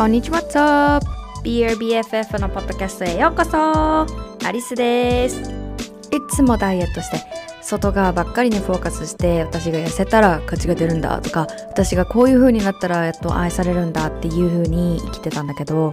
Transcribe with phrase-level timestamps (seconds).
[0.00, 1.06] こんにちは What's up?
[1.44, 4.06] BRBFF のポッドキャストへようこそ
[4.46, 5.44] アリスですい
[6.30, 7.18] つもダイエットして
[7.60, 15.92] 外側ばっかりにフォーカスして私が痩せたら価値が出るんだとか私がこういう風になったらやっと愛されるんだっていう風に生きてたんだけど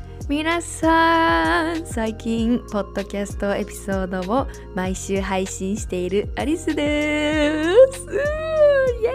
[0.31, 8.05] 皆さん最近ポッドキャストエピソードを毎週配信しているアリスです。
[9.03, 9.13] イエ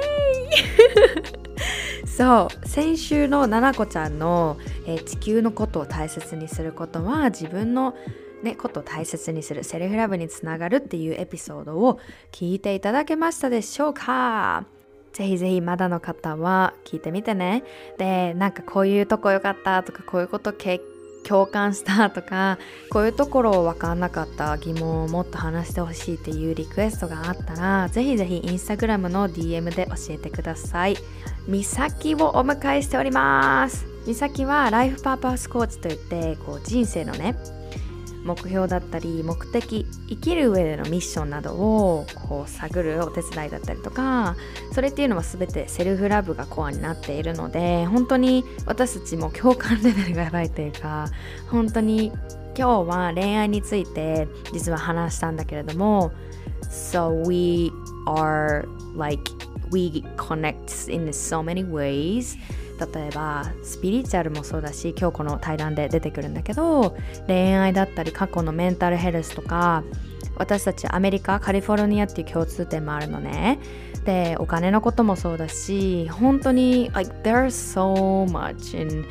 [2.03, 2.07] ーイ。
[2.07, 7.95] そう先週のななこちゃんの、えー、地球のことを大切にすることは自分の
[8.43, 11.99] ね、ことを大切にするセルフラブにつながるっていうエピソードを
[12.31, 14.67] 聞いていただけましたでしょうか？
[15.15, 17.65] ぜひぜひまだの方は聞いてみてね。
[17.97, 20.53] で、なんかこういうとこ良かったとか、こういうこと
[21.27, 22.59] 共感したとか、
[22.91, 30.97] こういうところ分かんなかった疑問をもっと話してほしいっていうリクエストがあったら、ぜひぜひインスタグラムの DM で教えてください。
[31.49, 33.87] みさきをお迎えしております。
[34.07, 37.37] みさきはライフパーパスコーチといって、こう人生のね、
[38.27, 44.37] 目標だったり目的生きる上でのミッションなどをこう探るお手伝いだったりとか
[44.73, 51.07] それっていうのは全てセルフラブがコアになっているので本当に私たちも共感レベルがやばいというか
[51.49, 52.13] 本当に
[52.57, 56.13] 今日は恋愛について実は話したんだけれども
[56.63, 57.71] So we
[58.07, 58.67] are
[58.97, 59.23] like
[59.71, 62.37] we connect in so many ways
[62.79, 69.83] 例えばスピリチュアルもそうだし今日この対談で出てくるんだけど恋愛だったり過去のメンタルヘルスとか
[70.37, 73.59] 私たちアメリカカリフォルニアっていう共通点もあるのね。
[74.05, 79.05] でお金のこともそうだし本当に like there's so much in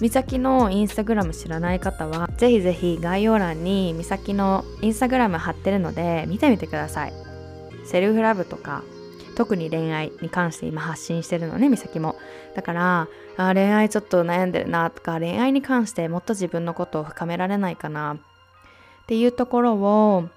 [0.00, 7.12] 美咲のインスタグラム知らない方はぜひぜひ概要欄に美咲のインスタグラム貼ってるので見てみてください。
[7.86, 8.82] セルフラブとか
[9.34, 12.16] 特に恋愛に関して今発信してるのね美咲も。
[12.54, 18.14] だからあ恋愛ちょっと悩んでるなとか恋愛に関してもっと自分のことを深められないかな。
[18.14, 18.16] っ
[19.06, 20.28] ていうところを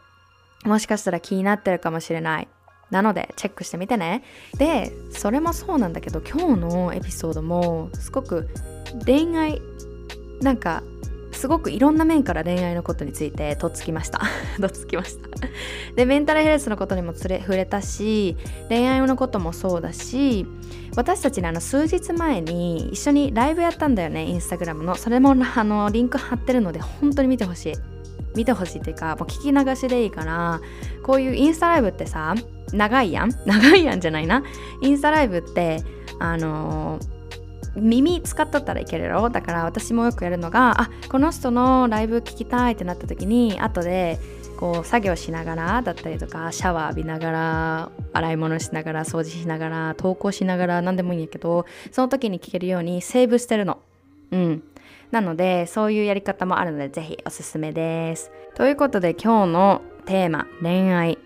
[0.63, 2.47] もしかしたら気になってるかもしれない。
[2.91, 4.23] なのでチェックしてみてね。
[4.57, 8.49] でそれもそうなんだけど今日のエピソードもすごく
[9.05, 9.61] 恋愛
[10.41, 10.83] なんか
[11.35, 14.21] すごくいろんな面から恋愛のことについてとっつきました。
[14.59, 15.29] とっつきました。
[15.95, 18.35] でメンタルヘルスのことにもつれ触れたし
[18.69, 20.45] 恋愛のこともそうだし
[20.95, 24.95] 私たちねあの数日前に一緒にライブやったんだよねインスタグラムの。
[24.95, 27.73] それもあのリンク貼ってるので本当に見てほしい。
[28.35, 30.59] 見てほしいっていうかもう聞き流しでいいから
[31.03, 32.35] こういうインスタライブってさ
[32.73, 33.29] 長いやん？
[33.45, 34.43] 長いやんじゃないな？
[34.81, 35.81] インスタライブって
[36.19, 37.14] あのー
[37.75, 39.29] 耳使っとったらいけるろ？
[39.29, 44.19] だから私もよくやるのがあこの人のライブ聞きたいってなった時に後で
[44.57, 53.79] こう作業しながらだったりとかシャワー浴びながら洗い物しながら掃除しながら投稿しながら何でもいいんやけどその時に聞けるようにセーブしてるの。
[54.31, 54.63] うん。
[55.11, 58.31] なのでそういうやり方もあるのでぜひおすすめです。
[58.55, 61.17] ということで今日のテーマ恋愛。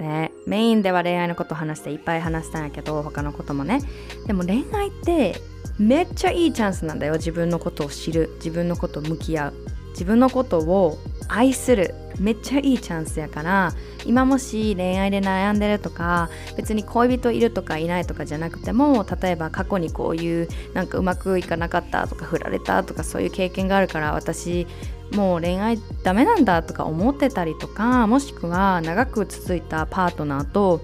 [0.00, 3.80] ね、メインでは恋愛のことを話していっぱい話したんやけど他のこともね。
[4.28, 5.34] でも恋愛って
[5.78, 7.14] めっちゃいいチャンスなんだよ。
[7.14, 8.30] 自分のことを知る。
[8.36, 9.54] 自分のことを向き合う。
[9.90, 11.94] 自分のことを愛する。
[12.18, 13.72] めっちゃいいチャンスやから。
[14.04, 24.66] 今もし恋愛で悩んでるとか別に恋人いるとかいないとかじゃなくても例えば過去にこういうなんかうまくいかなかったとか振られたとかそういう経験があるから私
[25.12, 30.80] もう恋愛ダメなんだとか思ってたりとかもしくは長く続いたパートナーと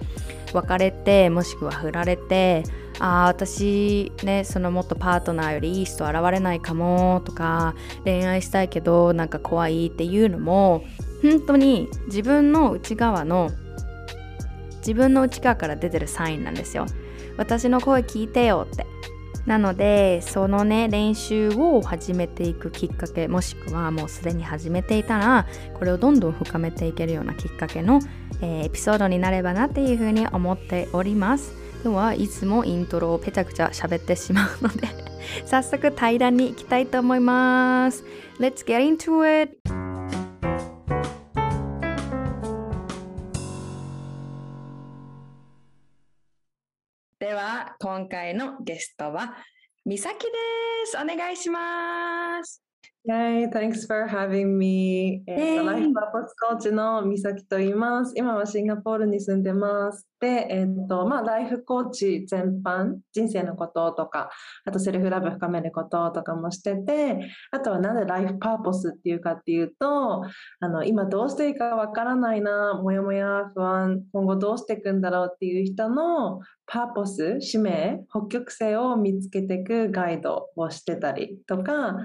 [0.52, 2.64] 別れてもしくは振られて
[3.00, 7.74] ああ私ねそのもっとパートナーよりいい人現れないかもとか
[8.04, 10.84] 恋愛したいけどなんか怖いっていうのも
[11.22, 13.50] 本当に自分の内側の
[14.78, 16.86] 自分の内側から出てるサインなんですよ
[17.36, 18.86] 私の声聞いてよって。
[19.46, 28.00] なのでそのね練習を始めていくきっかけもしくはもうすでに始めていたらこれをどんどん深めていけるようなきっかけの、
[28.40, 31.63] えー、エピソードになればなっていうふうに思っております。
[31.84, 34.88] 今日はいつもイントロをぺちゃくちゃ喋ってしまうので
[35.44, 38.02] 早速対談に行きたいと思います
[38.40, 39.58] Let's get into it!
[47.18, 49.36] では今回のゲストは
[49.84, 50.30] みさきで
[50.86, 52.64] すお願いします
[53.06, 55.22] Yay, thanks for having me.
[55.26, 58.14] えっと、ライフパーポスコーチのみさきと言います。
[58.16, 60.08] 今はシンガポールに住んでます。
[60.24, 64.30] で、えっと、まあ、ライフコーチ全般、人生のこととか、
[64.64, 67.18] あとセルフラブ深めることとかもしてて、
[67.50, 70.22] あとはなんでライフパーポスっていうかっていうと、
[70.60, 81.96] あの、今どうしていいかわからないな、もやもや不安、今後どうしていくんだろうっていう人のパーポス、使命、北極星を見つけていくガイドをしてたりとか、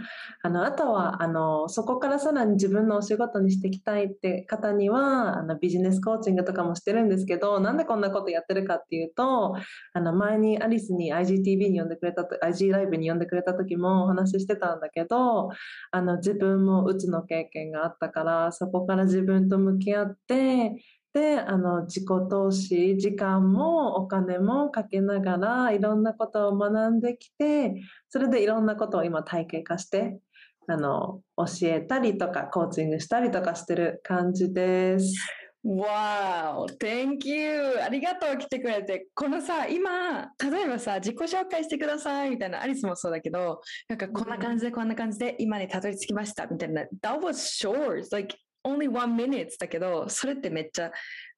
[0.43, 9.55] あの、あとは、あの、そこからさらに自分のお仕事にしていきたいって方には、あの、ビジネスコーチングとかもしてるんですけど、なんでこんなことやってるかっていうと、
[9.93, 15.49] あの、前にアリスに IGTV に呼んでくれたと、IG ライブに呼んでくれた時もお話ししてたんだけど、
[15.91, 20.75] あの、自分もうつの経験があったから、そこから自分と向き合って、
[21.13, 30.19] であの自己投資時間もお金もかけながらいろんなことを学んできてそれでいろんなことを今体系化して
[30.67, 35.15] あの教えたりとかコーチングしたりとかしてる感じです。
[35.63, 37.81] わ o Thank you!
[37.81, 39.07] ありがとう来てくれて。
[39.13, 46.83] このさ、今、例えばさ、自己紹介してくださいみたいな、アリスもそうだけど、なんかこんな感じでこんな感じで今にたどり着きましたみたいな。
[47.01, 48.07] That was short!
[48.11, 50.91] Like only one minute だけど、それってめっちゃ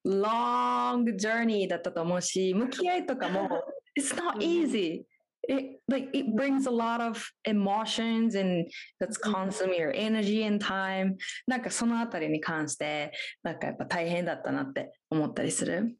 [0.04, 3.48] long journey だったと思うし、向き合いとかも
[3.98, 5.02] it's not easy.
[5.48, 8.68] It like it brings a lot of emotions and
[9.00, 11.16] that's consuming your energy and time.
[11.48, 13.12] なんかそのあたりに関して
[13.42, 15.96] なんかやっぱ大変だったなって思ったりする？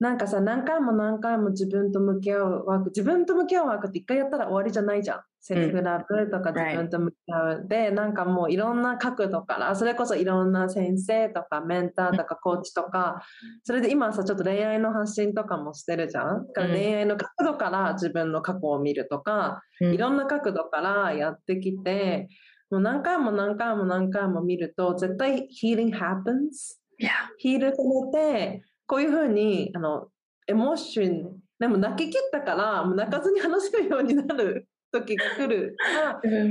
[0.00, 13.22] なんかさ何回も何回も自分と向き合うワーク自分と向き合うワークって一回やったら終わりじゃないじゃんセルフラブとか自分と向き合う、でなんかもういろんな角度からそれこそいろんな先生とかメンターとかコーチとか
[13.62, 16.50] それで今さちょっと恋愛の発信とかもしてるじゃん。
[16.50, 22.28] から恋愛の角度から自分の過去を見るとか、いろんな角度からやってきて
[22.70, 27.10] もう何回も何回も何回も見ると絶対 healing happens、yeah.
[27.36, 27.82] ヒールさ
[28.16, 30.08] れてこういうふうにあの
[30.46, 34.66] エモーションでも泣き切ったからもう泣かずに話せるようになる
[35.00, 35.76] 時が来る。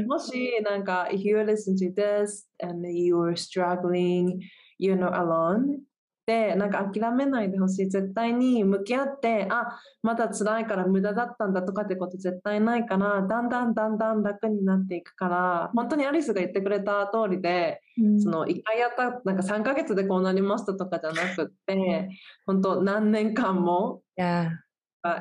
[0.07, 4.39] もし、なんか、if you listen to this and you're struggling,
[4.79, 5.79] you're not alone
[6.25, 7.89] で、なんか諦めないでほしい。
[7.89, 22.09] 絶対に向き合って、あ、まだ辛いから無駄だったんだとかってこと絶対ないから、だんだんだんだん楽になっていくから、本当にアリスが言ってくれた通りで、うん、その1回やった、なんか3ヶ月でこうなりましたとかじゃなくって、
[22.45, 24.49] 本当何年間も、yeah.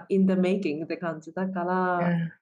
[0.08, 2.41] in the making って感じだから、yeah.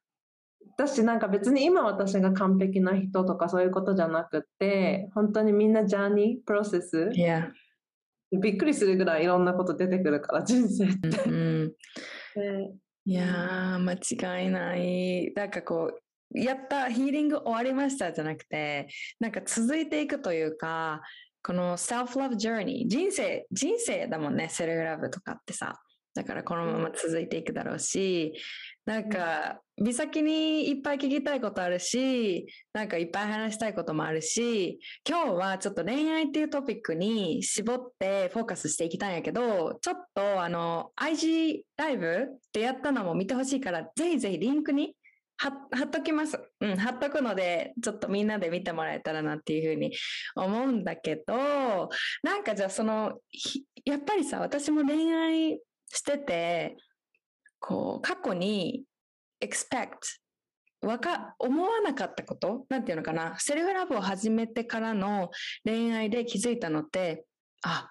[0.81, 7.51] だしなんか別に今私が完璧な人とかそういうことじゃなくて本当にみんなジャーニープロセス、yeah.
[8.41, 11.09] びっくりするぐらいいろんなこと出てくるから人生って。
[11.29, 11.73] うん、
[13.05, 15.33] いや間違いない。
[15.35, 15.93] なんかこ
[16.35, 18.89] うやったヒーリング終わりましたじゃなくて
[19.19, 21.03] なんか続いていくというか
[21.43, 25.81] この self-love journey 人生人生だもんねセルフラブとかってさ
[26.15, 28.33] だからこのまま続いていくだろうし、
[28.85, 44.97] なんか、美咲にいっぱい聞きたいことあるし、なんかいっぱい話したいこともあるし、今日はちょっと恋愛っていうトピックに絞ってフォーカスしていきたいんやけど、ちょっとあの、IG ライブでやったのも見てほしいから、ぜひぜひリンクに
[45.39, 45.49] 貼
[45.87, 46.39] っときます。
[46.61, 49.93] うん、貼っとくので、ちょっとみんなで見てもらえたらなっていうふうに
[50.35, 51.89] 思うんだけど、
[52.23, 53.21] なんかじゃあその、
[53.87, 55.59] やっぱりさ、私も恋愛
[55.91, 56.77] してて、
[57.59, 58.85] こう、過去に
[59.43, 59.89] expect
[60.83, 65.31] わか、思わなかったことなんていうのかなセルフラブを始めてからの
[65.65, 67.25] 恋愛で気づいたのって、
[67.63, 67.91] あ、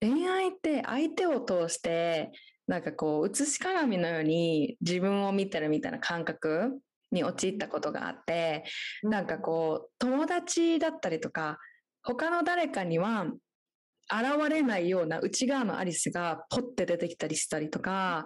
[0.00, 2.32] 恋愛って相手を通して、
[2.66, 6.80] なんかこう、映し鏡のように自分を見てるみたいな感覚
[7.12, 8.64] に陥ったことがあって、
[9.02, 11.58] なんかこう、友達だったりとか、
[12.02, 13.26] 他の誰かには
[14.12, 18.24] 現れないような内側のアリスがポッて出てきたりしたりとか、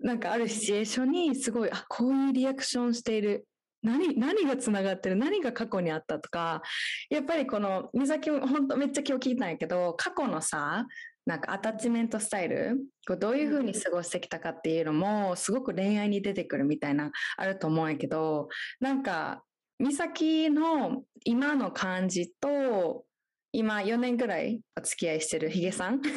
[0.00, 3.46] なんかあるシチュエーションにすごい、あ、こういうリアクションしている。
[3.82, 5.16] 何、何が繋がってる？
[5.16, 6.62] 何が過去にあったとか、
[7.08, 10.86] やっぱりこの、美咲も本当めっちゃ今日聞いたんやけど、過去のさ、
[11.24, 18.48] なんかアタッチメントスタイル、こうどういう風に過ごしてきたかっていうのも、すごく恋愛に出てくるみたいな、あると思うんやけど、
[18.80, 19.42] なんか、
[19.78, 23.04] 美咲の今の感じと、
[23.56, 26.10] 今4年ぐらいお付き合いしてるヒゲさん ヒ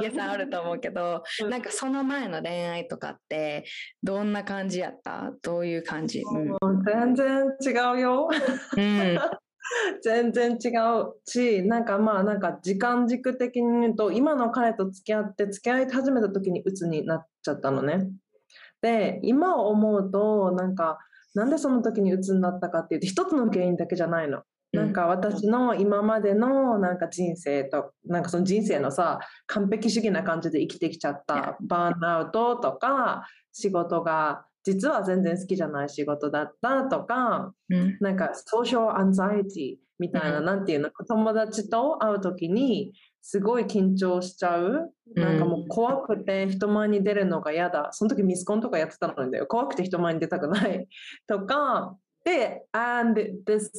[0.00, 3.64] ゲさんあると思うけど、なんかその前の恋愛とかって
[4.02, 5.32] どんな感じやった？
[5.42, 8.28] どういう感じ、うん、全然違うよ。
[8.76, 9.18] うん
[10.02, 18.08] 全然違うしなんかまあなんか時間軸的に言うと今の彼と付き合って付き合い始めた時に鬱になっちゃったのね。
[18.80, 20.98] で今思うとなんか
[21.34, 24.44] なんでその時に鬱になったかっていうと一つの原因だけじゃないの。
[24.76, 42.92] なんか私の今までのなんか人生となんかその人生のさ完璧主義な感じで生きてきちゃったバーンアウトとか仕事が実は全然好きじゃない仕事だったとか、うん、なんかソーシャルアンザイティみたいな、うん、なんていうの友達と会う時に
[43.22, 47.88] すごい緊張しちゃう、うん、なんかもう怖くて人前に出るのが嫌だ。
[47.92, 49.46] その時ミスコンとかやってたのにだよ。
[49.46, 50.86] 怖くて人前に出たくない。
[51.26, 53.70] とかで and this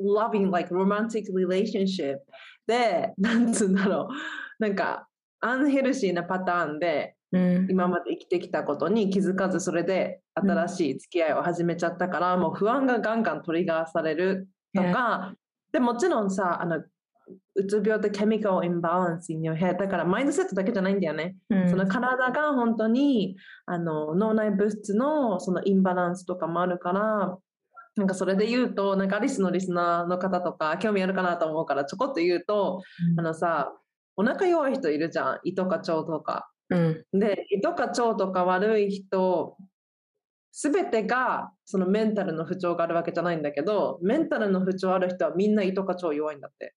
[0.00, 2.18] loving like romantic relationship
[2.66, 4.62] でなんつうんだろう。
[4.62, 5.06] なんか
[5.40, 15.34] アンヘルシーなパターンでうん、今まで生きてきたことに気づかずそれで新しい付き合いを始めちゃったから、うん、もう不安がガンガントリガーされるとか、
[15.72, 16.82] でもちろんさあの
[17.54, 23.36] うつ病ってケミカルインバランス in your head だからマインドセットだけじゃないんだよね、うん、その体が本当に
[23.66, 27.36] あの脳内物質のそのインバランスとかもあるから
[27.98, 32.80] なんかそれで言うとなんかアリスのリスナーの方とか興味あるかなと思うからちょこっと言うと、
[33.12, 33.72] うん、あのさ
[34.16, 35.40] お腹弱い人いるじゃん。
[35.44, 36.50] 胃とか腸とか。
[36.70, 39.56] うん、で胃とか腸とか悪い人
[40.52, 46.74] 全てがそのメンタルの不調があるわけじゃないんだけどメンタルの不調ある人はみんな胃とか腸弱いんだって。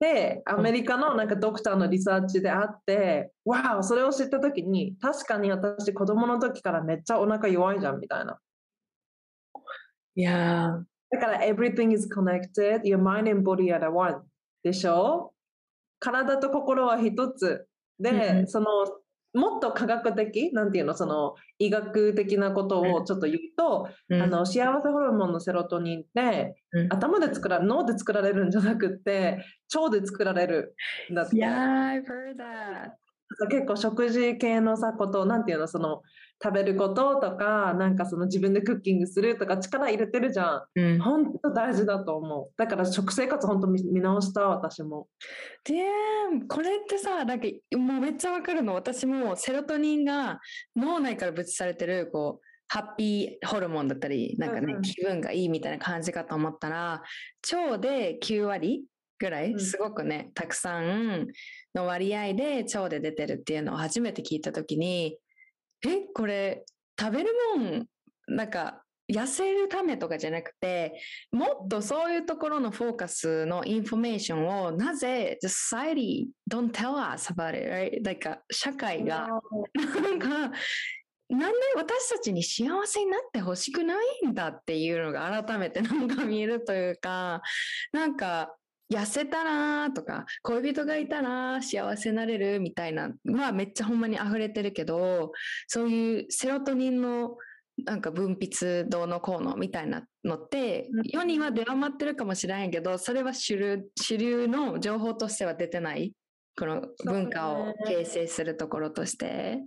[0.00, 8.38] でアメリカのなんかドクターのリサーチであってわあそれを知った時に確かに私子供の時からめっちゃお腹弱いじゃんみたいな。
[10.18, 10.82] いや
[11.12, 12.82] だから everything is connected.
[12.82, 14.16] Your mind and body are one.
[14.64, 15.32] でしょ？
[16.00, 17.68] 体と心は一つ。
[18.00, 18.66] で、うん、その
[19.32, 20.94] もっと科学的なんていうの？
[20.94, 30.74] その医学的なことをちょっと言うと、うん、あの幸せホルモンのセロトニンって、うん、頭で作られ脳で作られるんじゃなくて腸で作られる
[31.12, 31.36] んだって。
[31.36, 32.90] Yeah, I've heard that.
[33.50, 35.68] 結構食事系のさことなんていうの？
[35.68, 36.02] その
[36.42, 42.52] 食べることとかなんかその自分でクッキングするとか力入れてるじゃん、うん、本当大事だと思う。
[42.56, 45.08] だから食生活本当見直した私も。
[45.64, 45.84] で
[46.48, 48.74] これってさなんかもうめっちゃわかるの。
[48.74, 50.40] 私もセロトニンが
[50.76, 57.02] 脳内から物質されてるこうハッピーホルモンだったりなんかね、うんうん、気分がいいみたいな感じかと思ったら
[57.52, 58.84] 腸で9割
[59.18, 61.26] ぐらい、すごくねたくさん
[61.74, 65.18] の割合で腸で出てるっていうのを初めて聞いた時に
[65.86, 66.64] えこれ
[66.98, 67.86] 食べるもん
[68.28, 71.00] なんか痩せるためとかじゃなくて
[71.32, 78.02] もっとそういうところのフォーカスのインフォメーションをなぜ The society don't tell us about it right?
[78.02, 79.28] なんか社会が。
[79.74, 80.52] なんか
[81.30, 87.42] なんで私たちに幸せになってほしくないんだっていうのが改めてなんか見えるというか
[87.92, 88.54] なんか
[88.92, 95.32] 痩せたらとか恋人がいたら幸せになれるみたいなはめっちゃほんまに溢れてるけど
[95.66, 97.36] そういうセロトニンの
[97.84, 106.12] なんか分泌どうのこうのみたいなのって世には出余ってるかもしれないけどそれは主流主流の情報としては出てない
[106.58, 109.58] この文化を形成するところとして。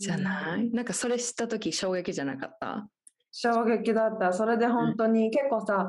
[0.00, 0.70] じゃない？
[0.70, 2.86] なんかそれ知った時衝撃じゃなかった？
[3.32, 4.32] 衝撃だった。
[4.32, 5.88] それで本当に結構さ、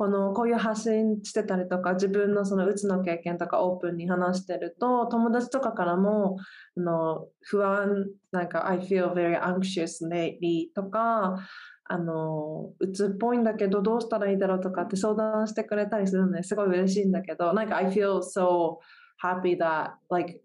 [0.00, 6.38] このこういう発信してたりとか自分のそのうつの経験とかオープンに話してると友達とかからも
[6.78, 11.46] あの不安なんか I feel very anxious lately とか
[11.84, 18.78] あのうつっぽいんだけどどうしたらいいだろうとかって相談してくれたりするのですごい嬉しいんだけどなんか I feel so
[19.22, 20.40] happy that like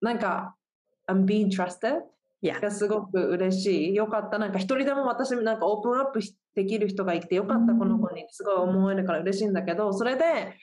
[0.00, 0.56] なんか
[1.06, 2.00] I'm being trusted?
[2.42, 3.94] がすごく嬉しい。
[3.94, 4.38] よかった。
[4.38, 6.20] なんか一人でも私なんかオープンアップ
[6.54, 10.56] できる人がいてよかった、この子にすごい思えるから嬉しいんだけど、それで、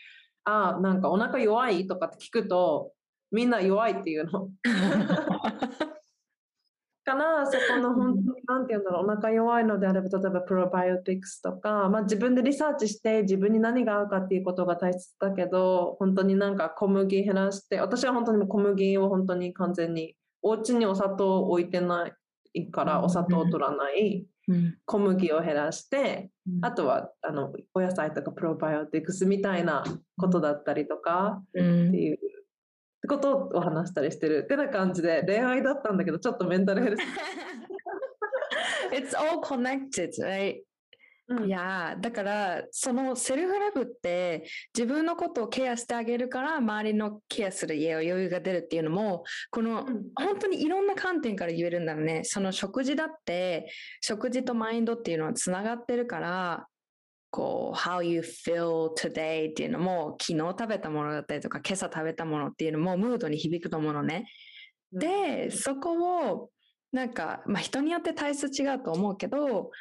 [0.44, 2.94] あなんかお腹弱いとかって聞くと、
[3.32, 4.50] みんな弱いっていうの。
[7.04, 22.12] かな、そこの本当に、なんて言うんだろう、お腹弱いのであれば、例えばプロバイオティクスとか、まあ自分でリサーチして自分に何が合うかっていうことが大切だけど、本当になんか小麦減らして、私は本当に小麦を本当に完全にお家にお砂糖置いてな
[22.54, 24.26] いからお砂糖を取らない、
[24.86, 26.32] 小麦を減らして、
[26.62, 29.84] あとはあのお野菜とかプロバイオティクスみたいな
[30.18, 32.20] ことだったりとかっていう。
[33.08, 37.02] ことを話したりしてるってな感じで恋愛だったんだけどちょっとメンタルヘルス
[38.94, 40.58] It's all connected, right?
[41.38, 41.48] うん。
[41.48, 44.46] いやーだからそのセルフラブって
[44.78, 50.04] 自分のことをケアしてあげるから周りのケアする家を余裕が出るっていうのもこのうん。
[50.16, 52.24] 本当にいろんな観点から言えるんだろうね。
[52.24, 53.72] その食事だって
[54.02, 56.68] 食事とマインドっていうのはつながってるから
[57.32, 64.26] こう how you feel today っていうのも昨日食べたものだったりとか今朝食べたものっていうのもムードに響くと思うのね。
[64.92, 66.50] でそこを
[66.92, 69.72] なんか、まあ、人によって体質違うと思うけど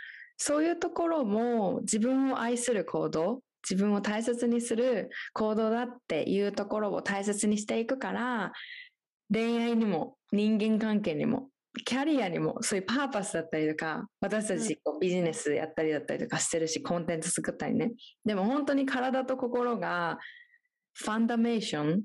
[0.42, 8.52] そういうところも自分を愛する行動自分を大切にする行動だっていうところを大切にしていくから
[9.30, 11.50] 恋愛にも人間関係にも
[11.85, 17.92] キャリアにもそういうパーパスだったりとか私たちこうビジネスやったりだったりとかしてるしコンテンツ作ったりね。
[18.25, 20.18] でも本当に体と心が
[20.94, 22.02] ファンダメーション。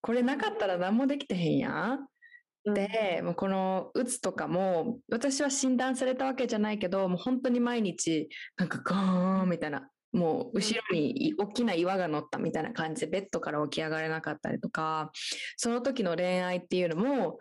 [0.00, 2.06] これなかったら何もできてへんやんうん
[2.64, 15.10] でもうこのうつとかも私は診断されたわけじゃないけどもう本当に毎日なんかガーンみたいなもう後ろにい大きな岩が乗ったみたいな感じでベッドから起き上がれなかったりとか
[15.56, 17.38] その時の恋愛っていうのも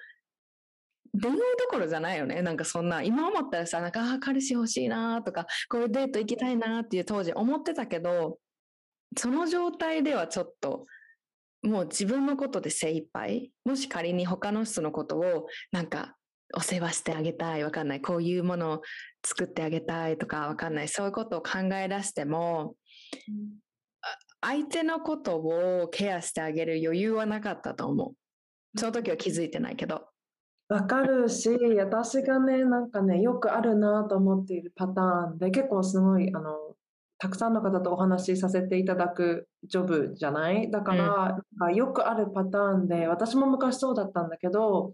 [1.21, 2.41] 恋愛どころじゃないよね。
[2.41, 8.39] なんかそんな今思ったらさなんかあー彼氏欲しいなとかこういうデート行きたいなっていう当時思ってたけど
[9.15, 10.87] その状態ではちょっと
[11.63, 13.51] もう自分のことで精一杯？
[13.65, 16.15] もし仮に他の人のことをなんか
[16.55, 18.81] お世話してあげたいわかんないこういうものを
[19.25, 22.75] 作ってあげたいとかわかんないそういうことを考え出しても
[24.41, 28.13] 相手のことをケアしてあげる余裕はなかったと思
[28.75, 28.77] う。
[28.77, 30.05] その時は気づいてないけど。
[30.67, 36.75] わかるし、私がね、なんかね、よくあるなと思っているパターンで、結構すごい、あの、
[37.23, 40.69] たくさんの方とお話しさせていただくジョブじゃない？
[40.69, 44.93] だから、なんかよくあるパターンで、私も昔そうだったんだけど、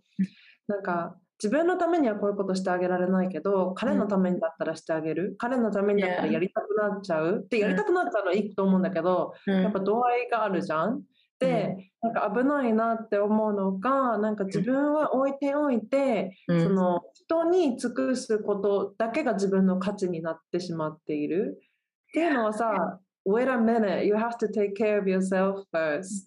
[0.68, 5.38] なんか、自分のためにはこういうことしてあげられないけど、彼のためにだったらしてあげる？
[5.40, 7.48] 彼のためにだったら.やりたくなっちゃう？
[7.50, 11.02] で、やりたくなっちゃうのはいいと思うんだけど、やっぱ度合いがあるじゃん？
[11.40, 21.60] で、なんか危ないなって思うのが、なんか自分は置いておいて、うんその人に尽くすことだけが自分の価値になってしまっている。
[22.10, 26.26] っていうのはさ、wait a minute, you have to take care of yourself first.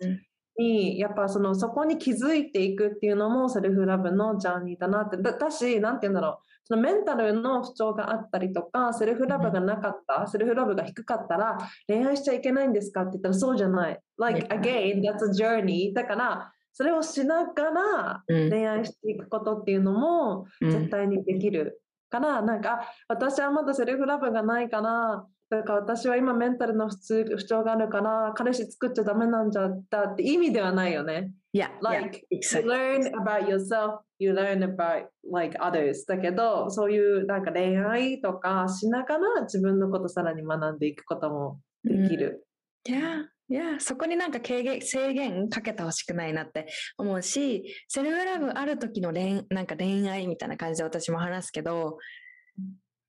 [0.59, 5.17] に、やっぱそのそこに気づいていくっていうのもセルフラブのジャーニーだなって。
[5.17, 6.47] だだし、なんて言うんだろう。
[6.65, 14.01] そのメンタルの不調があったりとか、セルフラブがなかった、セルフラブが低かったら、恋愛しちゃいけないんですかって言ったらそうじゃない。
[14.19, 15.93] Like, again, that's a journey.
[15.93, 31.31] だから、それをしながらうん恋愛していくことっていうのもうん絶対にできるから、なんか、あ私はまだセルフラブがないから、だから私は今メンタルの不通不調があるから、彼氏作っちゃダメなんじゃったって意味ではないよね。
[31.53, 32.65] Yeah, Like, yeah, You exactly.
[32.65, 36.07] learn about yourself, you learn about like others.
[36.09, 42.47] だけど、そういうなんか恋愛とかしながら自分のことさらに学んでいくこともできる。
[42.89, 43.79] Yeah, yeah.
[43.79, 51.99] そこになんか軽減制限かけてほしくないなって思うし、セルフラブある時の恋なんか恋愛みたいな感じで私も話すけど、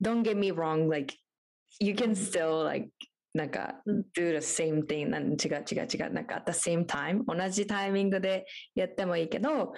[0.03, 1.15] Don't get me wrong, like,
[1.79, 2.89] you can still like,
[3.33, 5.09] なんかうん do the same thing.
[5.09, 6.13] なん違う違う違う。
[6.13, 9.73] なんか at the same time 同じタイミングでやってもいいけど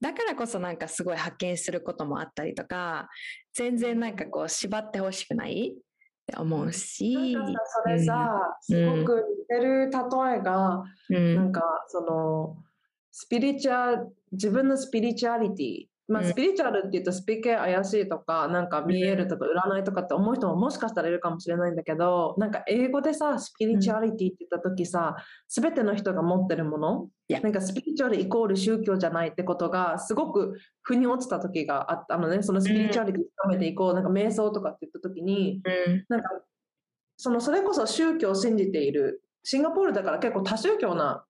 [0.00, 3.08] だからこそなんかすごい発見することもあったりとか
[3.54, 5.80] 全然なんかこう縛ってほしくないっ
[6.26, 8.76] て思うし、なんかさ、それさ、うん。
[8.76, 11.36] すごく似てる例えが、うん。
[11.36, 12.56] なんかその
[13.10, 25.16] スピリチュアル自分のスピリチュアリティまあ、うんスピリチュアルって言うとスピ系怪しいとかなんか見えるとか占いとかって思う人ももしかしたらいるかもしれないんだけどなんか英語でさスピリチュアリティって言った時さ、
[25.48, 27.08] 全ての人が持ってるもの.
[27.42, 32.42] なんかスピリチュアルイコール宗教じゃないってことがすごく腑に落ちた時があったのね。
[32.42, 36.04] そのスピリチュアリティ深めていこう、なんか瞑想とかって言った時にうん。
[36.08, 36.30] なんか
[37.18, 41.24] そのそれこそ宗教を信じているシンガポールだから結構多宗教な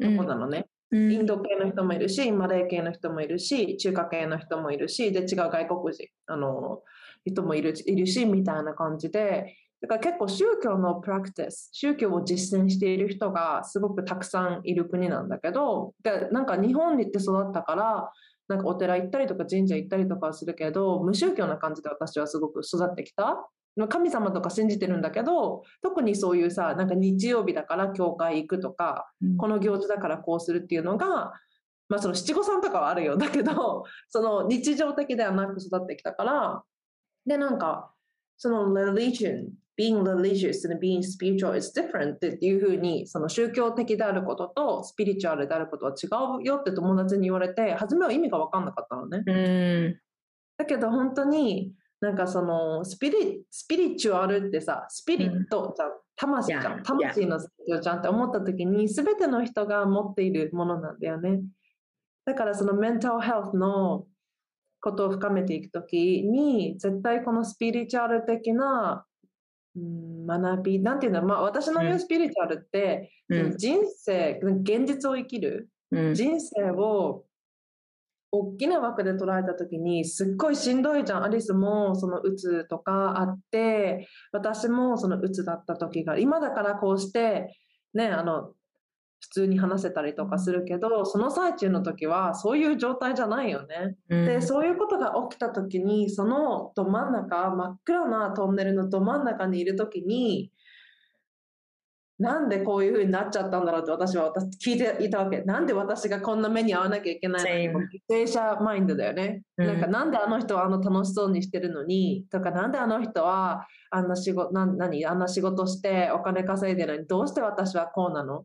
[0.00, 6.82] とこなのね、うんインド系の人もいるしマレー系の人もいるし中華系の人もいるしで違う外国人あの
[7.26, 18.12] 人もいるいるしみたいな感じでだから結構宗教のプラクティス宗教を実践している人がすごくたくさんいる国なんだけどでなんか日本に行って育ったから
[18.48, 23.48] なんかお寺行ったりとか神社行ったりとかするけど無宗教な感じで私はすごく育ってきた。
[23.88, 31.32] 神様とか信じてるんだけど特にそういうさなんか日曜日だから教会行くとかこの行事だからこうするっていうのが、
[31.88, 33.16] まあ、その七五三とかはあるよ。
[33.16, 36.62] だけどその日常的ではなく育ってきたから
[37.26, 37.90] でなんか
[38.36, 46.06] その religion being religious and being spiritual is different っていうふうにその宗教的であることとスピリチュアルであることは違
[46.40, 49.22] うよって友達に言われて初めは意味が分かんなかったのね。
[49.26, 50.00] うん。
[50.58, 51.72] だけど本当に
[52.04, 61.40] なんかそのスピリスピリチュアルってさ、スピリットじゃん、魂じゃん、魂のじゃんって思った時に、すべての人が持っているものなんだよね。
[62.26, 64.06] だからそのメンタルヘルスの
[64.82, 69.06] ことを深めていく時に、絶対このスピリチュアル的な、
[69.74, 77.24] うん、学び、なんていうの、まあ私の言うスピリチュアルって、うん、人生、現実を生きる、うん、人生を
[78.34, 87.56] 大きな枠で捉えた時にすっごいしんどいじゃんアリスもそのうつとかあって私もそのうつだった時が今だからこうして
[87.94, 88.52] ねあの
[89.20, 93.96] 普通に話せたりとかするけどその最中の時はそういう状態じゃないよね。
[94.10, 100.52] うん、でそういうことが起きた時にそのど真ん中真っ暗なトンネルのど真ん中にいる時に
[102.18, 105.42] なんでこういう風になっちゃったんだろうって私は私聞いていたわけ。
[105.42, 109.42] なんで私がこんな目に遭わなきゃいけないの犠牲者マインドだよね。
[109.58, 115.04] うん、なんかなんであの人はあの楽しそうにしてるのにとかなんであの人はあんな仕事な何？
[115.04, 118.38] あんな仕事してお金稼いでるのにどうして私はこうなの？
[118.38, 118.44] っ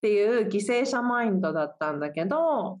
[0.00, 2.80] ていう犠牲者マインドだったんだけど、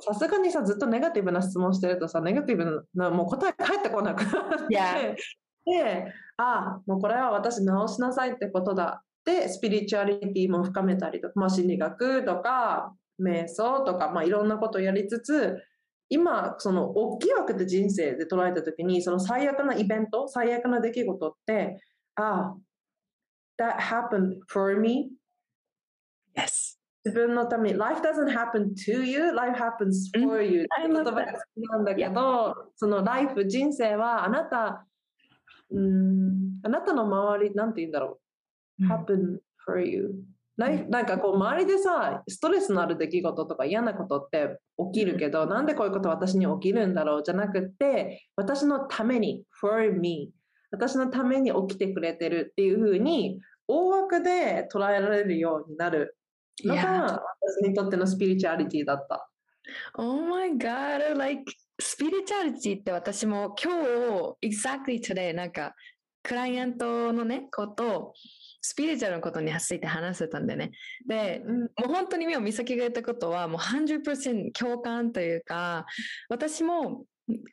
[0.00, 5.16] さすがにさずっとネガティブな質問してるとさネガティブなもう答え返ってこなくなって.
[5.64, 15.56] であもうこれは私直しなさいってことだで、スピリチュアリティも深めたりとか、まあ、心理学とか、瞑想とか、まあ、いろんなことをやりつつ、
[16.08, 21.80] 今、その大きい枠で人生で捉えたときに、その最悪なイベント、最悪な出来事って、
[22.14, 22.56] ああ、
[23.58, 25.10] that happened for me?
[26.36, 26.78] Yes.
[27.04, 34.86] 自分のために、life doesn't happen to you, life happens for you って言葉が好きなんだけど、その life、人生はあなた、
[35.70, 38.25] うん、あなたの周り、なんて言うんだろう。
[38.80, 40.14] Happen for you?
[40.56, 40.70] な
[41.02, 41.06] ん。
[41.06, 44.58] かこう周りでさ、ストレスのある出来事とか嫌なことって
[44.92, 50.30] 起きるけど、なんでこういうこと私に起きるんだろうじゃなくて、私のために、for me、
[50.70, 56.16] 私のために起きてくれてるっていうふうに、大枠で捉えられるようになる。
[56.64, 57.22] のが、
[57.62, 59.28] 私にとってのスピリチュアリティだった。
[59.98, 61.42] Oh my god, like
[61.78, 63.72] スピリチュアリティって私も今
[64.40, 65.74] 日、exactly today なんか
[66.22, 68.14] クライアントのね、こと
[68.66, 70.72] スピリチュアルのことについて話せたんでね。
[71.06, 75.86] で、うん、もう本当に美咲が言ったことはもう100%共感というか、
[76.28, 77.04] 私も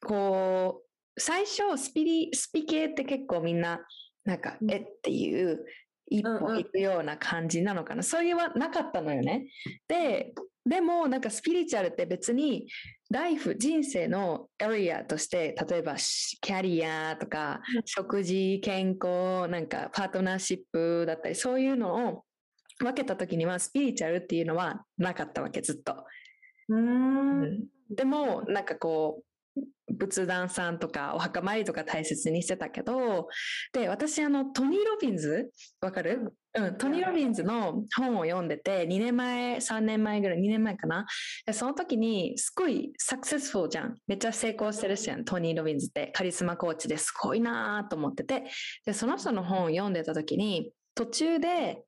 [0.01, 3.81] こう、最初スピリ、スピ系って結構みんな、
[4.25, 5.63] なんか、えっていう
[6.07, 8.01] 一歩行くような感じなのかな。
[8.01, 9.47] そういうはなかったのよね。
[9.87, 10.33] で、
[10.65, 12.67] でもなんかスピリチュアルって別に
[13.11, 22.23] ライフ、人生のエリアとして、例えばキャリアとか、食事、健康、なんかパートナーシップだったり、そういうのを
[22.79, 26.05] 分けた時にはスピリチュアルっていうのはなかったわけ、ずっと。
[26.69, 29.23] うん、でも、なんかこう、
[29.97, 33.27] 仏壇さんとかお墓参りとか大切にしてたけど、
[33.71, 35.51] で、私あのトニー・ロビンズ、
[35.81, 36.33] わかる？
[36.55, 41.05] うん、トニー・ロビンズの本を読んでて、2年前、3年前ぐらい、2年前かな？
[41.45, 43.97] でその時に、すごいサクセスフォーじゃん。
[44.07, 46.11] めっちゃ成功してるしやん、トニー・ロビンズって。
[46.13, 48.43] カリスマコーチですごいなと思ってて。
[48.85, 51.83] で、その人の本を読んでた時に、途中で、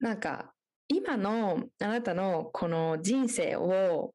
[0.00, 0.52] なんか、
[0.88, 4.12] 今のあなたのこの人生を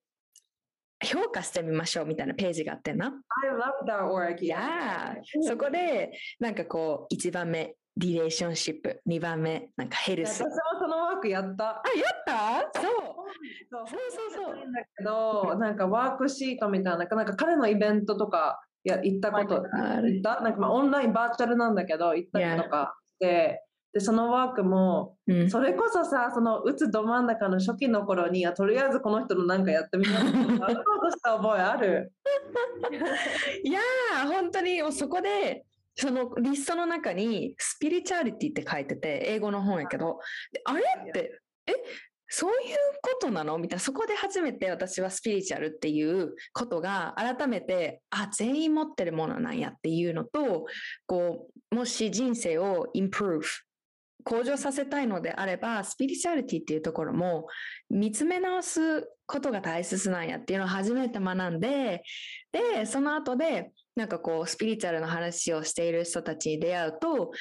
[1.06, 3.08] 評価してみましょうみたいなページがあってな。
[3.08, 4.39] I love that work.
[4.39, 5.15] Yeah.
[5.41, 10.44] そこで、なんかこう、1番目、リレーションシップ、2番目、なんかヘルス。
[10.44, 11.70] 私もそのワークやった。
[11.70, 12.82] あ、やった？
[12.82, 12.94] そう。
[13.70, 14.56] そうそうそう。
[14.74, 23.64] だけど、なんかワークシートみたいな、なんか彼のイベントとかや行ったこと、行ったなんかまあオンラインバーチャルなんだけど、行ったりとかして、
[23.95, 30.27] で、そのワークも、うん、それこそさ、そのうつど真ん中の初期の頃に、とりあえずこの人のなんかやってみようと
[31.15, 32.12] した覚えある？
[33.63, 35.63] いやー、本当にそこで、
[35.95, 40.19] そのリストの中にスピリチュアリティって書いてて、英語の本やけど、
[40.65, 41.71] あれって、え、
[42.27, 42.58] そういう
[43.01, 43.58] ことなの？
[43.58, 43.79] みたいな。
[43.79, 50.65] そこで初めて私はスピリチュアルっていうことが改めて、あ、全員持ってるものなんやっていうのと、
[51.05, 53.45] こう、もし人生をインプルーブ
[54.25, 57.47] 向上させたいのであれば、スピリチュアリティっていうところも
[57.89, 62.01] 見つめ直すことが大切なんやっていうのを初めて学んで、
[62.51, 67.31] で、その後で、なんかこう、スピリチュアルの話をしている人たちに出会うと、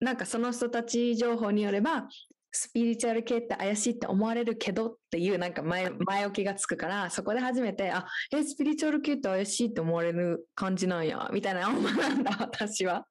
[0.00, 2.08] なんかその人たち情報によれば、
[2.50, 13.06] スピリチュアル系って怪しいって思われるけどっていうなんか前前置きがつくから、そこで初めて、あ、え、スピリチュアル系って怪しいって思われる感じなんや、みたいな思なんだ、私は。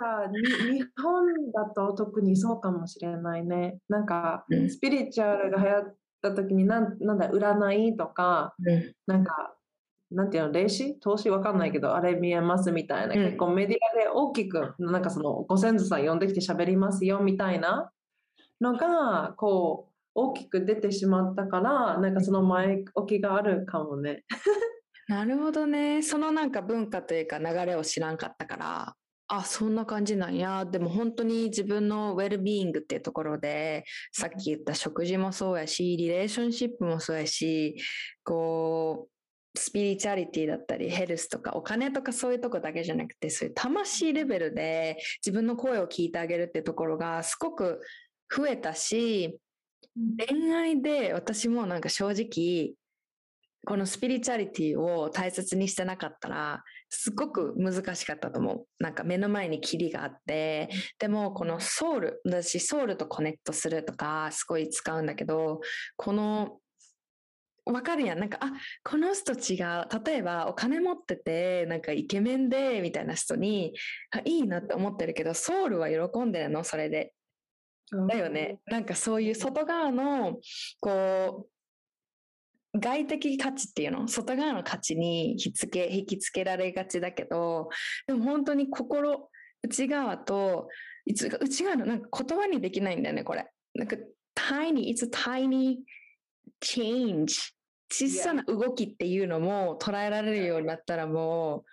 [0.00, 3.78] か日本だと特にそうかもしれないね。
[3.88, 9.54] なんか、うん、スピリチュアルが流行った時になんなんだ占いとか、うん、なんか
[10.10, 10.98] なんていうの、霊視？
[10.98, 11.30] 投資？
[11.30, 13.24] わかんないけど、あれ見えますみたいな、うん。
[13.26, 17.92] 結構メディアで大きく、なんかその、ご先祖さん呼んできて喋りますよみたいな
[18.60, 24.24] のが、こう、大きく出てしまったから、なんかその前置きがあるかもね。
[25.06, 26.02] なるほどね。
[26.02, 28.96] そのなんか文化というか流れを知らんかったから、
[29.32, 30.64] あ、そんな感じなんや。
[30.64, 37.76] でも本当に自分のウェルビーイングっていうところで、さっき言った食事もそうやし、リレーションシップもそうやし、
[38.24, 39.08] こ
[39.54, 47.80] う、スピリチュアリティだったり、ヘルスとかお金とかそういうとこだけじゃなくて、そういう魂レベルで自分の声を聞いてあげるっていうところがすごく
[48.36, 49.38] 増えたし、
[50.28, 52.74] 恋愛で私もなんか正直
[53.66, 58.66] このスピリチュアリティを大切にしてなかったらすごく難しかったと思う。
[58.78, 65.60] なんか目の前に霧があってでもこのソウル私ソウルとコネクトするとかすごい使うんだけど
[65.96, 66.58] この
[67.64, 68.18] わかるやん。
[68.18, 69.86] なんかあこの人違う。
[70.04, 73.74] 例えばお金持っててなんかイケメンでみたいな人に
[74.10, 77.12] あいいなって思ってるけどソウルは喜んでるのそれで。
[78.08, 78.60] だよね。
[78.66, 80.38] なんかそういう外側の、
[80.80, 81.48] こう、
[82.78, 84.06] 外的価値っていうの？
[84.06, 87.68] 外側の価値に引きつけ、引きつけられがちだけど、
[88.06, 89.28] でも本当に心、
[89.62, 90.68] 内側と、
[91.04, 93.50] いつ内側のなんか言葉にできないんだよね、これ。
[93.74, 93.96] なんか
[94.36, 95.78] tiny, it's tiny
[96.62, 97.52] change.
[97.92, 101.64] 小さな動きっていうのも捉えられるようになったらも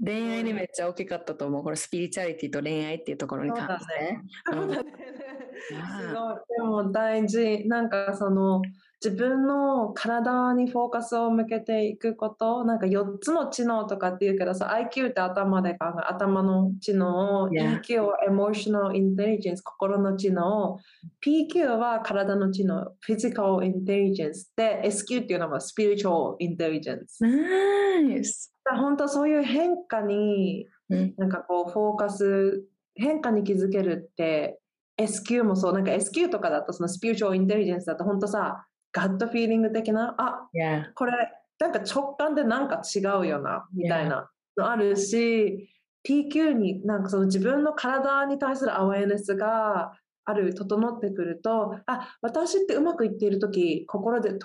[0.00, 1.62] う、恋愛にめっちゃ大きかったと思う。
[1.62, 4.18] これスピリチュアリティと恋愛っていうところに関して。
[4.52, 4.90] そうだね。
[5.68, 6.34] すごい。
[6.56, 7.66] でも大事。
[7.68, 8.60] なんかその
[9.02, 17.80] 自分の体にフォーカスを向けていくこと、なんか4つの知能とかっていうけどさ、IQ って頭で考え、頭の知能、Yeah.
[17.80, 20.78] EQ は Emotional Intelligence、心の知能、
[21.24, 27.06] PQ は体の知能、Physical Intelligence で、SQ っていうのは Spiritual Intelligence。
[27.20, 28.52] ナイス。
[28.78, 34.58] 本当そういう変化にうんなんかこうフォーカス変化に気づけるって
[35.00, 40.92] SQ もそうなんか SQ とかだとそのスピリチュアルインテリジェンスだと本当さガットフィーリング的なあ Yeah.
[40.94, 41.12] これ
[41.58, 44.30] なんか直感でなんか違うよなみたいな。
[44.56, 45.68] のあるし
[46.06, 49.92] PQ になんかその自分の体に対するアワーネスが
[50.24, 54.38] ある整ってくるとあ私ってうまくいっている時心で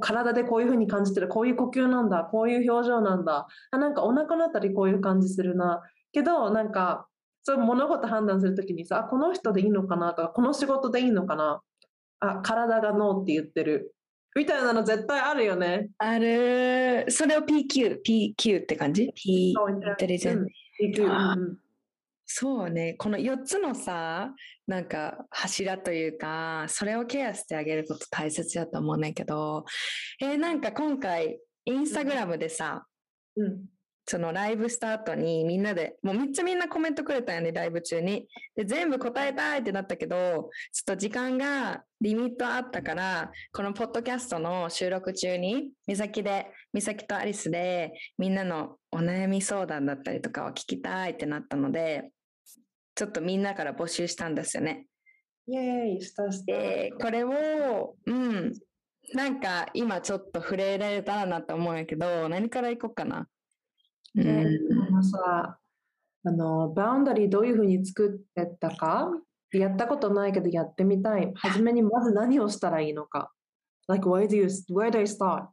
[0.00, 1.28] 体でこういうふうに感じてる。
[1.28, 2.28] こういう呼吸なんだ。
[2.30, 3.48] こういう表情なんだ。
[3.72, 5.82] あなんかお腹のあたりこういう感じするな。
[6.12, 7.08] けどなんか
[7.42, 11.62] そう物事判断するときにさあこの人でいいのかなとかこの仕事でいいのかな
[12.22, 13.94] あ体がノーって言ってる。
[14.34, 15.90] みたいなの絶対あるよね。
[15.98, 17.04] ある。
[17.08, 20.46] それを PQ、PQ って感じ ?P そうインテリジェン
[22.24, 22.94] そうね。
[22.94, 24.32] この4つのさ、
[24.66, 29.66] なんか柱というか、それをケアしてあげること大切だと思うねんけど、
[30.20, 32.86] えーなんか今回、インスタグラムでさ、
[33.36, 33.64] うん
[34.04, 38.26] そのライブスタートにみんなで、もうめっちゃみんなコメントくれたよね、ライブ中に。
[38.56, 40.50] で、全部答えたいってなったけど、ちょっ
[40.86, 52.10] と時間がリミットあったから、このポッドキャストの収録中に、美咲で、美咲とアリスで、みんなのお悩み相談だったりとかを聞きたいってなったので、
[52.94, 54.86] ちょっとみんなから募集したんですよね。
[55.46, 56.52] イエーイしたした。
[56.52, 58.52] で、これを、うん、
[59.14, 63.28] なんか今ちょっと触れられたらなと思うんやけど、何からいこうかな。
[64.14, 64.46] うねん
[64.88, 65.58] あのさ
[66.24, 69.10] あのバウンダリーどういうふうに作ってったか？
[69.52, 71.32] やったことないけどやってみたい。
[71.34, 73.32] はじめにまず何をしたらいいのか
[73.88, 75.46] ？Like where do you where do I start?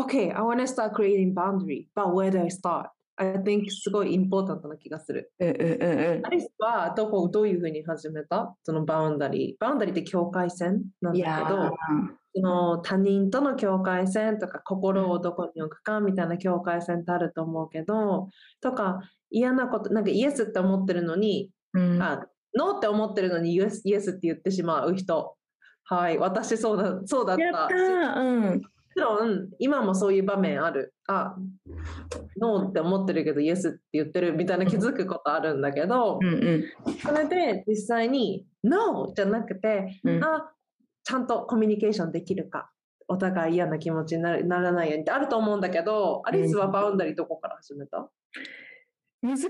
[0.00, 2.88] Okay, I want to start creating boundary, but where do I start?
[3.16, 5.32] I think すごいインポータントな気がする。
[5.38, 5.62] うんうんうん
[6.18, 8.54] うんアリスはどこどういうふうに始めた？
[8.64, 11.74] その boundary。boundary って境界線なんだけど
[12.40, 18.28] の他人との境界線とか心をどこに置くかみたいな境界線ってあると思うけど
[18.60, 22.02] とか嫌なことなんかイエスって思ってるのに、うん。
[22.02, 25.34] あノーって思ってるのにイエスイエスって言ってしまう人。
[25.84, 27.42] はい私そうだそうだった。
[27.42, 28.60] やったもーうん。
[28.60, 28.66] ち
[29.00, 30.94] ろん今もそういう場面ある。
[31.06, 31.36] あ
[32.40, 36.64] ノーって思ってるけどイエスって言ってるみたいな気づくことあるんだけど、うんうん。
[37.00, 40.24] それで実際に No じゃなくてうん。
[40.24, 40.50] あ
[41.08, 42.68] ちゃんとコミュニケーションできるか
[43.08, 48.10] お互い嫌な気持ちにならないようにってあると思うんだけどアリスはバウンダリーどこから始めた、
[49.22, 49.46] 難し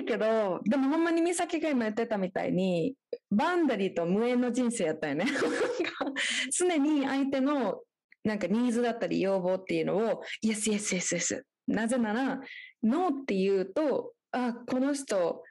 [0.00, 2.94] いけどでもほんまに美咲が今言ってたみたいに
[3.30, 5.26] バウンダリーと無縁の人生やったよね。
[6.58, 7.82] 常に相手の
[8.24, 12.40] なんかニーズだったり要望っていうのをイエスイエスイエスイエスなぜなら
[12.82, 15.44] ノーって言うとあこの人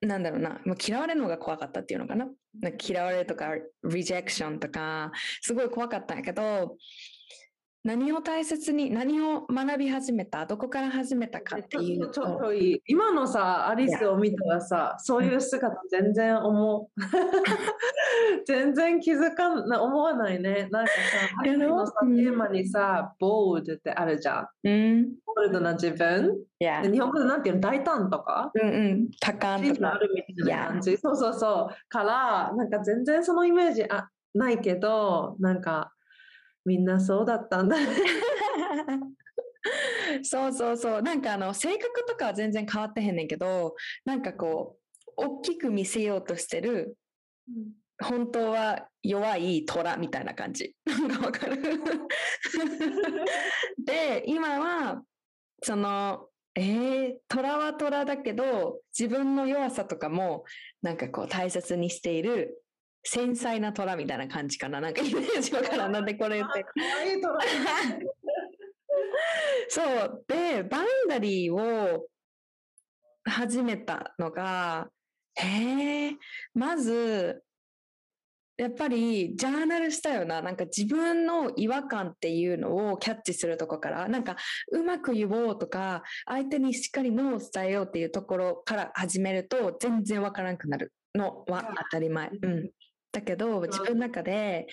[0.00, 2.30] なんだろうなもう嫌われるのが怖かったっていうのかな。
[2.82, 6.76] 嫌われるとかリジェクションとかすごい怖かったんやけど
[7.82, 12.82] 何を大切に何を学び始めたどこから始めたかっていうちょっといい。
[12.86, 17.00] 今のさアリスを見たらさそういう姿全然思う。
[18.46, 20.68] 全然気づかな思わないね。
[20.70, 20.96] なんかさ
[21.40, 26.92] アリスのさテーマにさボールってあるじゃん、うん、ボールドな自分、yeah.
[26.92, 27.60] 日本語でなんていうの？
[27.62, 28.50] 大胆とか？
[28.54, 29.10] うんうん。
[29.18, 29.94] 多感とか。
[29.94, 31.74] あるみたいな感じ、そうそうそう。
[31.88, 35.92] からなんか全然そのイメージあないけどなんか
[36.70, 37.76] みんなそうだったんだ
[40.22, 41.02] そうそうそう。
[41.02, 44.78] なんかあの性格とかは全然変わってへんねんけどなんかこ
[45.08, 46.96] う大きく見せようとしてる、
[47.48, 50.76] うん、本当は弱い虎みたいな感じ。
[50.86, 51.60] なんかわかる？
[53.84, 55.02] で今は
[55.62, 60.44] そのえー、虎は虎だけど自分の弱さとかも
[60.82, 62.62] なんかこう大切にしている
[63.02, 64.80] 繊細な虎みたいな感じかな。
[64.80, 66.66] なんかイメージわからん なんでこれ言って。
[69.68, 70.24] そう。
[70.26, 72.06] で、バウンダリーを
[73.24, 74.88] 始めたのが、
[75.34, 76.16] へえ、
[76.54, 77.42] まず、
[78.56, 80.42] やっぱりジャーナルしたよな。
[80.42, 84.36] なんか自分の違和感っていうのをキャッチするとこから、なんか
[84.70, 92.28] うまく言おうとか、相手にしっかり脳を伝えようっていうところから始めると全然わからなくなるのは当たり前。
[92.28, 92.70] うん。
[93.12, 94.66] だけど自分の中で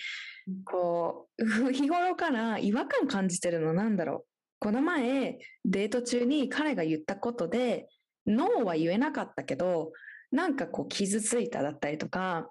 [0.64, 4.28] こう 日頃から違和感感じてるのなんだろう。
[4.60, 7.88] この前デート中に彼が言ったことで
[8.26, 9.92] ノーは言えなかったけど
[10.32, 12.50] なんかこう傷ついただったりとか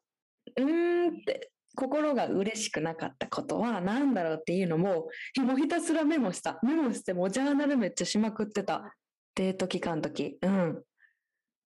[0.55, 6.59] うーんって心が嬉しくなかったことは何だろうっていうのももうひたすらメモした。
[6.63, 8.95] メモしてもジャーナルめっちゃしまくってた。
[9.35, 10.39] デート期間の時。
[10.41, 10.83] うん。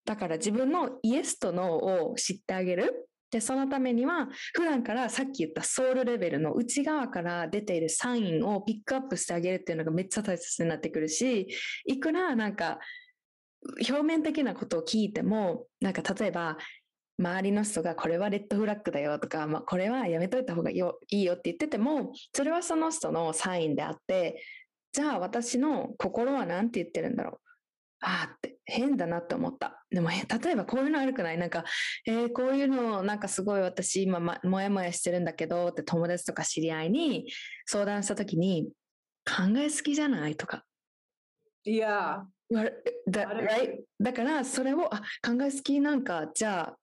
[0.04, 11.48] だから自分のイエスとノーを知ってあげるで、そのためには、普段からさっき言ったソウルレベルの内側から出ているサインをピックアップしてあげるっていうのがめっちゃ大切になってくるし、
[11.86, 12.80] いくらなんか、
[13.88, 16.58] 表面的なことを聞いても、なんか例えば、
[17.20, 20.98] 周りの人がこれはレッドフラッグだよとか、まあ、これはやめといた方がいいよ
[21.34, 24.44] って言ってても、それはその人のサインであって、
[24.92, 27.51] じゃあ私の心は何て言ってるんだろう。
[28.02, 29.84] ああって変だなって思った。
[29.92, 31.38] でも例えばこういうの悪くない？
[31.38, 31.64] なんか、
[32.06, 37.32] えー、こういうのなんかすごい私今、ま、もやもやしてるんだけどって友達とか知り合いに
[37.66, 38.72] 相談した時に
[39.26, 40.36] 考えすぎじゃない？
[40.36, 40.64] とか。
[41.64, 42.26] いや。
[42.50, 42.66] だ
[44.00, 46.78] だからそれをあ考えすぎなんかじゃあ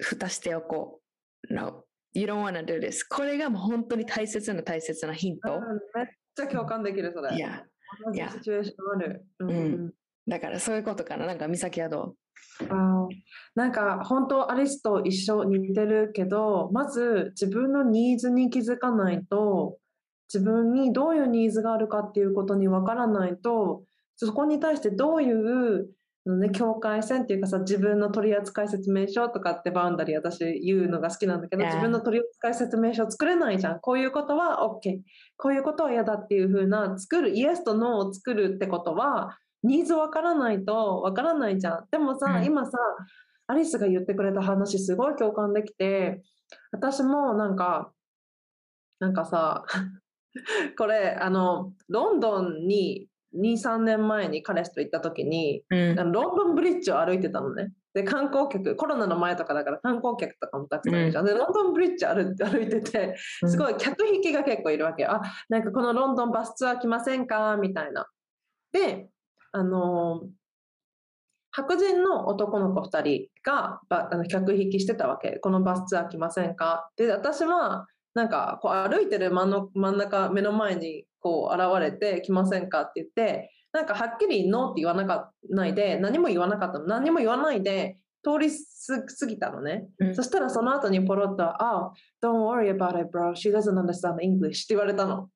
[0.00, 1.00] 蓋しておこ
[1.48, 1.54] う。
[1.54, 1.84] No.
[2.12, 3.06] You don't wanna do this.
[3.08, 5.60] これがもう本当に大切な大切なヒント。
[5.94, 7.36] めっちゃ共感できるそれ。
[7.36, 7.62] いや。
[8.14, 8.30] いや。
[8.30, 9.26] シチュエーションある。
[9.40, 9.92] うん、うん
[10.26, 11.26] だからそういうことかな。
[11.26, 12.16] なんか美咲はどう？
[12.68, 13.08] あ
[13.54, 19.78] なんか本当アリスと一緒に似てるけどまず自分のニーズに気づかないと
[20.32, 23.82] 自分にどういうニーズがあるかっていうことにわからないと
[24.16, 25.88] そこに対してどういう
[26.28, 33.80] ね、境界線っていうかさ自分の取扱説明書とかってバウンダリー私言うのが好きなんだけど、自分の取扱説明書作れないじゃん。
[33.80, 35.02] こういうことは OK
[35.36, 41.86] こういうことは嫌だっていう風な作るイエスとノーを作るってことはニーズわからないとわからないじゃん。
[41.90, 42.78] でもさ、うん、今さ、
[43.48, 46.22] アリスが言ってくれた話すごい共感できて、
[46.72, 47.92] 私もなんか、
[48.98, 49.64] なんかさ、
[50.78, 57.72] これ、あの、ロンドンに2、3年前に彼氏と行った時に、うん、ロンドンブリッジを歩いてたのね。
[57.94, 61.26] で、観光客、コロナの前とかだから観光客とかもたくさんいるじゃん。
[61.26, 65.12] うん、で、ロンドンブリッジ歩歩いてて、すごい客引きが結構いるわけよ。
[65.12, 67.56] あ、なんかこのロンドンバスツアー来ませんか？
[67.56, 68.06] みたいな。
[68.72, 69.08] で、
[69.56, 70.22] あの
[71.50, 75.38] 白人の男の子2人があの客引きしてたわけ。
[75.40, 76.90] このバスツアー来ませんか？
[76.96, 86.84] で私はなんかこう歩いてる真の真ん中目の前にこう現れて来ませんかって言ってなんかはっきりノーって言わなかないで何も言わなかったの。
[86.84, 91.92] 何も言わないで通り過ぎたのね、うん、そしたらその後にポロッと「あ、oh,
[92.22, 93.32] don't worry about it bro.
[93.34, 95.30] She doesn't understand English」って言われたの。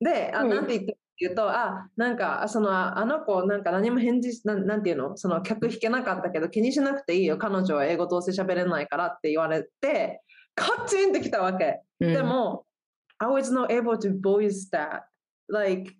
[0.00, 5.16] で、あ、なんて言って言うと、あ、なんか、その、あの子、なんか何も返事な、なんていうの？
[5.16, 7.38] その客引けなかったけど気にしなくていいよ。
[7.38, 10.22] 彼女は英語どうせ喋れないからって言われて、
[10.54, 11.80] カチンってきたわけ。
[12.00, 12.64] うん、でも、
[13.18, 15.02] I was not able to voice that.
[15.48, 15.92] Like,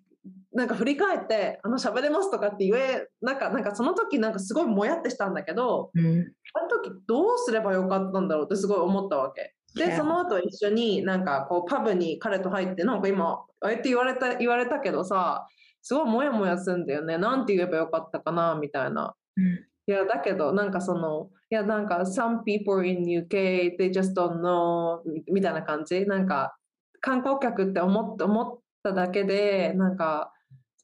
[0.53, 9.53] なんか振り返って、あの喋れますとかって言え、なんか、なんかその時なんかすごいもやってしたんだけど、うん、あの時どうすればよかったんだろうってすごい思ったわけ。
[9.75, 15.47] で、その後一緒になんかこうパブに彼と入って、なんか今、ああやって言われた、言われたけどさ、
[15.81, 17.17] すごいモヤモヤするんだよね。
[17.17, 19.13] なんて言えばよかったかな、みたいな。
[19.37, 25.01] うん、いや、だけど、なんかその、いや、なんか、some people in UK, they just don't know
[25.31, 26.07] みたいな感じ。
[26.07, 26.57] なんか、
[27.05, 30.31] 観光客って思って思っただけでなんか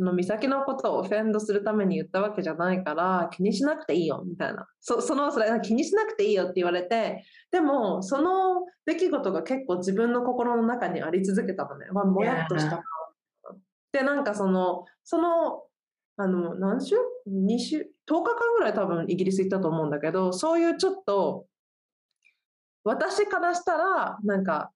[0.01, 12.81] その美咲のことをオフェンドするために言ったわけじゃないから気にしなくていいよみたいなそそのそれ気にしなくていいよって言われてでもその出来事が結構自分の心の中にあり続けたのね、まあ、もやっとした。
[13.91, 15.65] でなんかそのその
[16.17, 16.95] あの何週
[17.29, 21.45] ?2 週 ?10 日間ぐらい多分イギリス行ったと思うんだけどそういうちょっと
[22.83, 24.71] 私からしたらなんか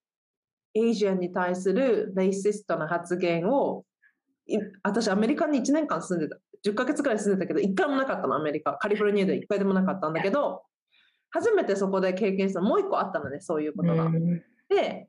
[0.76, 3.86] エイジアンに対するレイシストな発言を
[4.84, 6.38] 私アメリカに1年間住んでた。
[6.66, 8.74] 10ヶ月ぐらい住んでたけど1回もなかったのアメリカ。
[8.74, 10.64] カリフォルニアで1回でもなかったんだけど
[11.30, 14.10] 初めてそこで経験したもう1個あったのねそういうことが。
[14.70, 15.08] で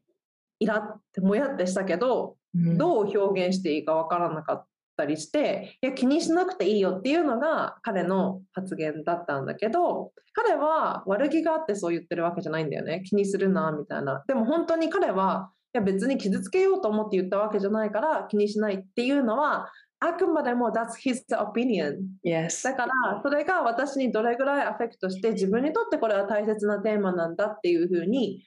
[0.58, 4.66] イラってもやってしたけどどう表現していいか分からなかっ
[4.96, 13.02] たりしていや気にしなくていいよっていうのが彼の発言だったんだけど彼は悪気があってそう言ってるわけじゃないんだよね。
[13.06, 14.22] 気にするなみたいな。
[14.26, 19.70] でも本当に彼はや別に傷つけようと思って言ったわけじゃないから気にしないっていうのは
[20.00, 22.62] あくまでも that's his opinion、yes.
[22.64, 28.44] だからそれが私にどれぐらいアフェクトして自分にとってこれは大切なテーマなんだっていうふうに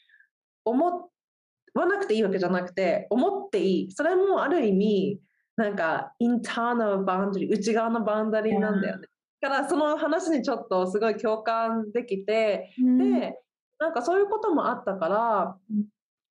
[0.65, 1.09] 思
[1.73, 3.91] わなくていいわけじゃなくて思っていい。
[3.91, 5.19] それもある意味
[5.55, 9.07] なんかインターナルバウンダリー内側のバウンダリーなんだよね、
[9.41, 13.39] だからその話にちょっとすごい共感できて、うん、で
[13.79, 15.57] なんかそういうこともあったから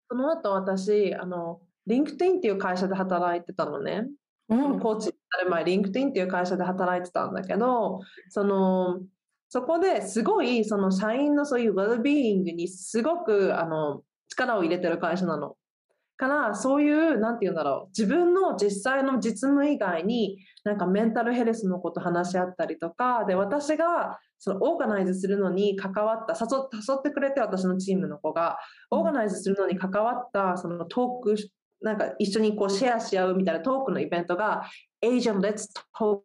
[0.08, 4.08] その後私、あの、リンクティンっていう会社で働いてたのね。
[4.48, 9.00] うん、コーチになる前、リンクティンっていう会社で働いてたんだけど、その、
[9.48, 15.56] そこですごいその社員のそういうウェルビーイングにすごくあの力を入れてる会社なの。
[16.16, 28.58] からそういう何て言うんだろう自分の実際の実務以外になんかメンタルヘルスのこと話し合ったりとかで私がそのオーガナイズするのに関わった誘誘ってくれて私のチームの子が
[28.90, 31.36] オーガナイズするのに関わったそのトーク
[31.82, 34.62] なんか一緒にこうシェアし合うみたいなトークのイベントが
[35.04, 36.22] Asian Let's Talk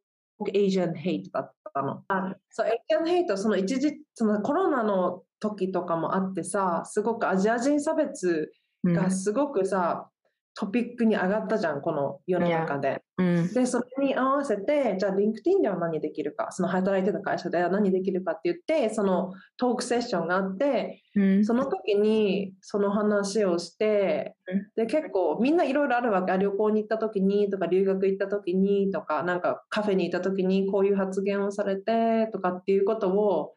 [0.54, 2.04] Asian Hate だったの。
[2.50, 8.52] そう Asian Hate その一時そのコロナの時とかもあってさすごくアジア人差別
[8.84, 10.10] がすごくさ、
[10.54, 13.02] トピックに上がったじゃん、この世の中で。
[13.18, 24.36] うん、で、それに合わせて、じゃあ、リンクティンでは何できるか、その働いてた会社では何できるかって言って、そのトークセッションがあって、うん、その時にその話をして、
[24.76, 26.38] で、結構みんないろいろあるわけ。
[26.38, 33.54] 旅行に行った時にとか、留学行った時にとか、なんかカフェに行った時にこういう発言をされてとかっていうことを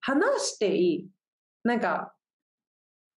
[0.00, 1.08] 話していい。
[1.64, 2.12] なんか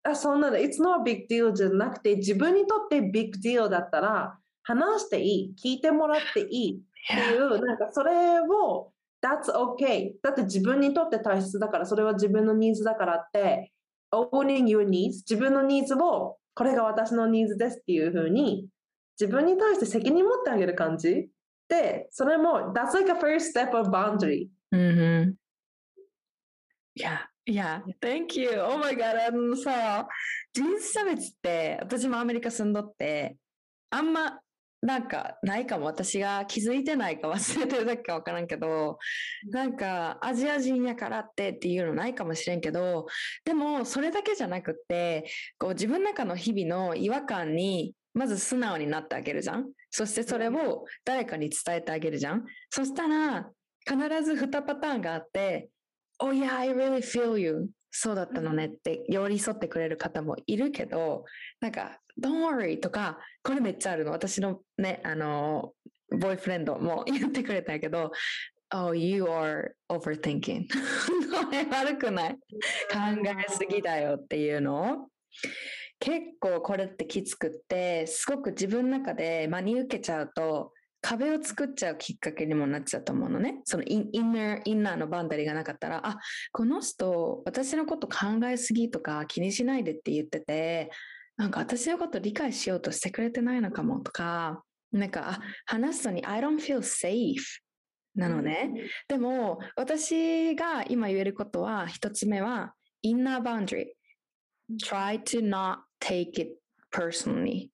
[0.10, 8.92] あそんなの、It's not a big deal じゃなくて、自分にとって big deal だったら、話していい、聞いてもらっていいっていう、なんかそれを、
[9.22, 10.12] That's okay.
[10.24, 13.74] だって自分にとって大切だから、それは自分のニーズだからって、
[14.14, 18.68] owning your needs、自分のニーズを、これが私のニーズですっていうふうに、
[19.20, 21.30] 自分に対して責任持ってあげる感じ？
[21.68, 24.50] で、それも、That's like a first step of boundary.
[24.74, 25.34] Mm-hmm.
[26.96, 27.20] Yeah.
[27.50, 28.62] Yeah, thank you.
[28.62, 29.28] Oh my god.
[29.28, 30.08] あのさ、
[30.54, 33.38] 人種差別って私もアメリカ住んどって、
[33.90, 34.40] あんま
[34.84, 39.00] なんかないかも私が気づいてないか忘れてるだけかわからんけど、
[39.50, 43.08] なんかアジア人やからってっていうのないかもしれんけど、
[43.44, 45.26] でもそれだけじゃなくって、
[45.58, 49.72] こう自分の中の日々の違和感にまず素直になってあげるじゃん。
[49.90, 52.46] そしてそれを誰かに伝えてあげるじゃん。
[52.70, 53.50] そしたら
[53.88, 55.70] 必ず2パターンがあって、
[56.20, 57.70] Oh yeah, I really feel you.
[57.92, 61.26] そうだったのねって寄り添ってくれる方もいるけど、
[61.60, 64.12] なんか、Don't worry とか、これめっちゃあるの。
[64.12, 65.74] 私のね、あの、
[66.12, 68.12] ボーイフレンドも言ってくれたけど、
[68.72, 70.68] Oh, you are overthinking.
[70.68, 72.34] こ れ悪くない。
[72.34, 72.40] 考
[73.26, 75.08] えすぎだよっていうのを。
[76.00, 83.62] 結構これってきつくって、すごく自分の中で真に受けちゃうと、壁を作っちゃうきっかけにもなっちゃうと思うのね。
[83.64, 86.18] そのインインナー、インナーのバンダリーがなかったら、あ、
[86.52, 90.92] この人、私のこと考えすぎとか気にしないでって言ってて、
[91.38, 97.36] なんか私のこと理解しようとしてくれてないのかもとか、なんか、あ、話すのに I don't feel safe
[98.16, 98.72] なのね。
[99.08, 103.88] でも、私が今言えることは、一つ目は、インナーバンダリー。
[104.78, 106.60] try to not take it
[106.92, 107.70] personally.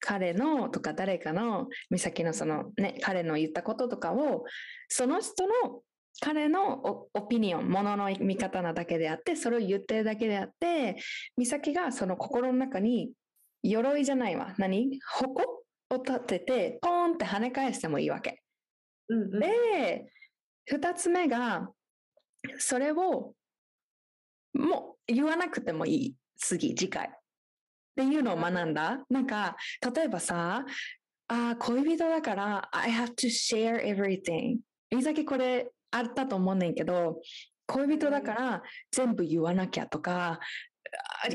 [0.00, 4.44] 彼のとか誰かの美咲のそのね彼の言ったこととかを
[4.88, 5.82] その人の
[6.20, 10.96] 彼のオピニオン、ものの見方なだけであって、それを言ってるだけであって、
[11.36, 13.12] 美咲がその心の中に
[13.62, 14.54] 鎧じゃないわ。
[14.58, 14.98] 何？
[15.20, 15.42] 矛
[15.90, 18.42] を立てて、ポーンって跳ね返してもいいわけ。
[19.08, 20.06] うんうん、で、
[20.66, 21.68] 二つ目が、
[22.58, 23.34] それを
[24.54, 26.14] もう言わなくてもいい。
[26.36, 27.10] 次、次回。
[27.98, 29.00] っていうのを学んだ。
[29.10, 29.56] なんか、
[29.96, 30.64] 例えばさ、
[31.26, 34.58] あ恋人だから、I have to share everything。
[34.96, 37.20] いざけこれあったと思うねんけど、
[37.66, 40.38] 恋人だから全部言わなきゃとか、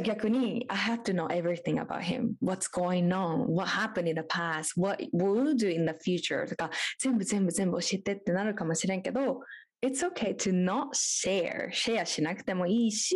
[0.03, 2.35] 逆に I have to know everything about him.
[2.41, 3.47] What's going on?
[3.53, 4.79] What happened in the past?
[4.79, 6.47] What will do in the future?
[6.47, 9.41] とか全部全部全部教えてってなるかもしれんけど
[9.83, 11.69] It's okay to not share.
[11.73, 13.15] シェアしなくてもいいし、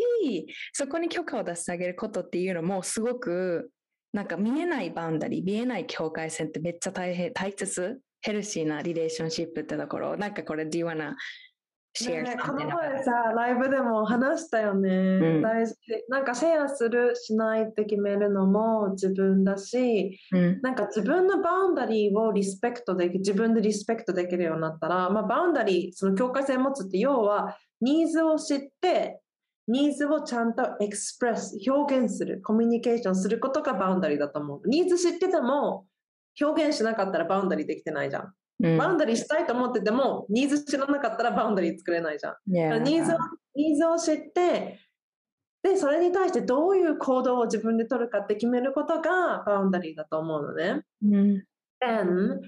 [0.73, 3.71] そこに許可を出してあげることっていうのもすごく
[4.11, 7.99] なんか見えない boundary、見えない境界線ってめっちゃ大変大切？
[8.19, 10.17] ヘルシーな relationship ってところ。
[10.17, 11.13] なんかこれ、Do you wanna
[12.05, 15.75] ね、この前さ、ライブでも話したよね、うん、大事。
[16.09, 29.21] なんかシェアする、しないって決めるのも自分だし、うん、なんか自分の boundary をリスペクトでき、自分でリスペクトできるようになったら、まあ、 boundary、その境界線を持つって要は、ニーズを知って、
[29.67, 34.67] ニーズをちゃんと express、表現する、コミュニケーションすることが boundary だと思う。
[34.67, 35.85] ニーズ知ってても、
[36.39, 38.33] 表現しなかったら boundary できてないじゃん。
[38.59, 42.35] うん、 boundary したいと思ってても、ニーズ知らなかったら boundary 作れないじゃん。
[42.49, 42.79] Yeah.
[42.79, 43.17] ニーズを
[43.55, 44.79] ニーズを知って、
[45.63, 50.81] で、それに対してどういう行動を自分で取るかって決めることが boundary だと思うのね。
[51.03, 51.43] うん、
[51.81, 52.41] And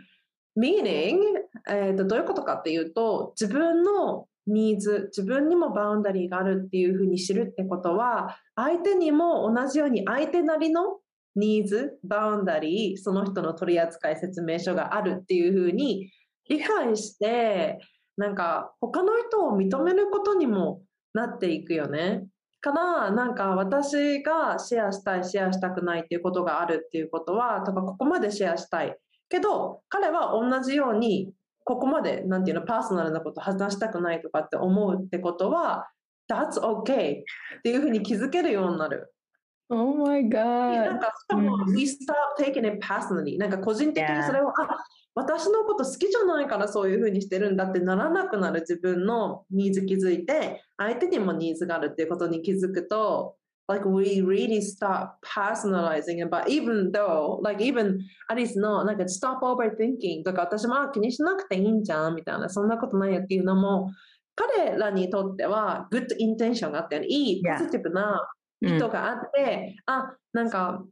[0.57, 1.19] meaning、
[1.67, 10.98] えーと、どういうことかっていうと、自分のニーズ、自分にも boundary があるっていうふうに知るってことは、相手にも同じように相手なりの
[11.35, 16.11] ニーズ、バウンダリー、その人の取扱説明書があるっていうふうに
[16.49, 17.79] 理解して、
[18.17, 20.81] なんか他の人を認めることにも
[21.13, 22.25] なっていくよね。
[22.61, 28.95] からなんか私がシェアしたいシェアしたくないっていうことがあるっていうことはとかここまでシェアしたい
[29.29, 31.31] けど彼は同じように
[31.63, 35.87] ここまでなんていうのパーソナルなこと話したくないとかって思うってことは
[36.29, 39.13] That's okay っていうふうに気づけるようになる。
[39.69, 40.85] Oh my god.
[40.85, 43.37] なんか、しかも、we stop taking it personally.
[43.37, 44.53] なんか個人的にそれを、あ、
[45.15, 53.35] 私のこと好きじゃないからそういうふうにしてるんだってならなくなる自分のニーズ気づいて、相手にもニーズがあるっていうことに気づくと、
[53.67, 63.91] like we really stop personalizing it, but even though, like even アリスのなんか stop overthinking とか私も気にしなくていいんじゃんみたいな、そんなことないよっていうのも、
[64.35, 68.27] 彼らにとっては good intention があって、いいポジティブな
[68.61, 70.83] 意図があって、うん、あなんか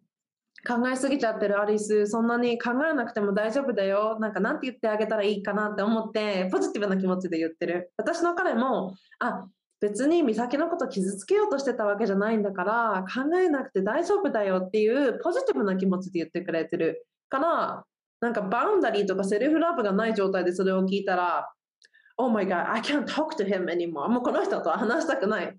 [0.68, 9.46] 考えすぎちゃってるアリスそんなに考えなくても大丈夫だよなんかなんて言ってあげたらいいかなって思ってポジティブな気持ちで言ってる私の彼もあ
[9.80, 17.84] 別に美咲のこと傷つけようとしてたわけじゃないんだから考えなくて大丈夫だよっていうポジティブな気持ちで言ってくれてるから
[18.20, 21.48] なんかバウンダリーとかセルフラブがない状態でそれを聞いたら
[22.20, 24.10] Oh my god, I can't talk to him anymore.
[24.10, 25.56] もうこの人とは話したくない。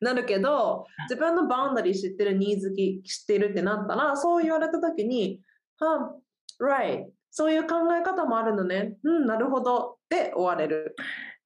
[0.00, 5.40] なるけど、自分のバウンダリー知ってる、ニーズ知ってるってなったら、そう言われた時に、
[5.78, 6.14] は、
[6.60, 8.96] right、そういう考え方もあるのね。
[9.02, 9.98] うん、なるほど。
[10.08, 10.94] で終われる。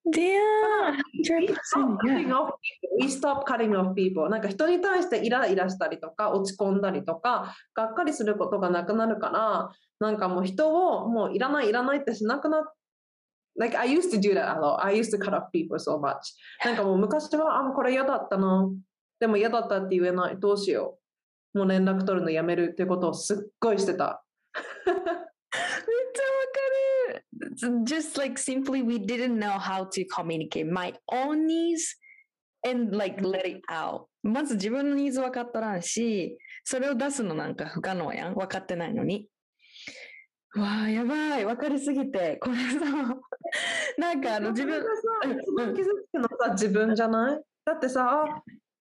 [0.05, 0.97] Yeah,
[2.99, 4.29] we stop cutting off people.
[4.29, 12.63] なんか人に対してイライラしたりとか落ち込んだりとかがっかりすることがなくなるからなんかもう人をもういらないいらないってしなくなっ
[13.59, 14.85] Like I used to do that a lot.
[14.85, 16.35] I used to cut off people so much.
[16.65, 18.71] なんかもう昔は、あ、これ嫌だったな。
[19.21, 20.37] でも嫌だったって言えない。
[20.39, 20.99] どうしよ
[21.55, 21.59] う。
[21.59, 24.25] もう連絡取るのやめるってことをすっごいしてた。
[24.87, 25.09] めっちゃわか
[27.13, 27.85] る。
[27.85, 31.97] Just like simply we didn't know how to communicate my own needs
[32.67, 34.07] and like let it out.
[34.23, 38.35] まず自分のニーズ分かっとらんし、それを出すのなんか不可能やん。
[38.35, 39.29] 分かってないのに。
[40.57, 41.45] わあ、やばい。
[41.47, 42.39] 分かりすぎて。
[42.41, 42.81] これさ、
[43.99, 44.83] なんかあの自分。
[45.25, 47.43] 一番気づくのさ、自分じゃない？
[47.65, 48.27] だってさ、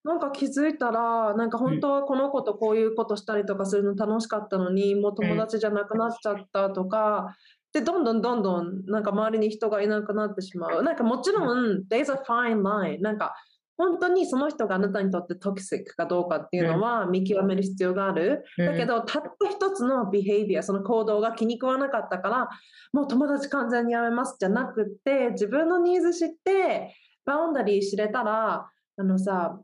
[0.04, 7.36] なんか気づいたら、なんか本当はこの子とこういうことしたりとかするの楽しかったのに、もう友達じゃなくなっちゃったとか、
[7.74, 10.84] で、どんどんどんどん、なんか周りに人がいなくなってしまう。
[10.84, 13.02] なんかもちろん、there's a fine line.
[13.02, 13.34] なんか、
[13.78, 18.44] 本当にその人があなたにとってトキシックかどうかっていうのは見極める必要がある。
[18.58, 22.50] うん、だけど、たった一つのビヘイビア、その行動が気に食わなかったから、
[22.94, 28.68] もう友達完全にやめますじゃなくて、自分のニーズ知って、 boundary 知れたら、
[28.98, 29.60] あのさ、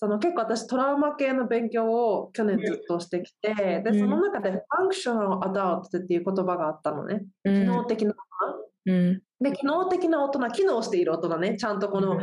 [0.00, 7.24] その結構私トラウマ系の勉強を去年ずっとしてきて、で、その中で functional adult っていう言葉があったのね。
[7.44, 8.12] 機能的な。
[8.12, 8.14] 大
[8.52, 8.92] 人。
[8.92, 12.20] うん、で、機能的な大人、機能している大人ね、ちゃんとこの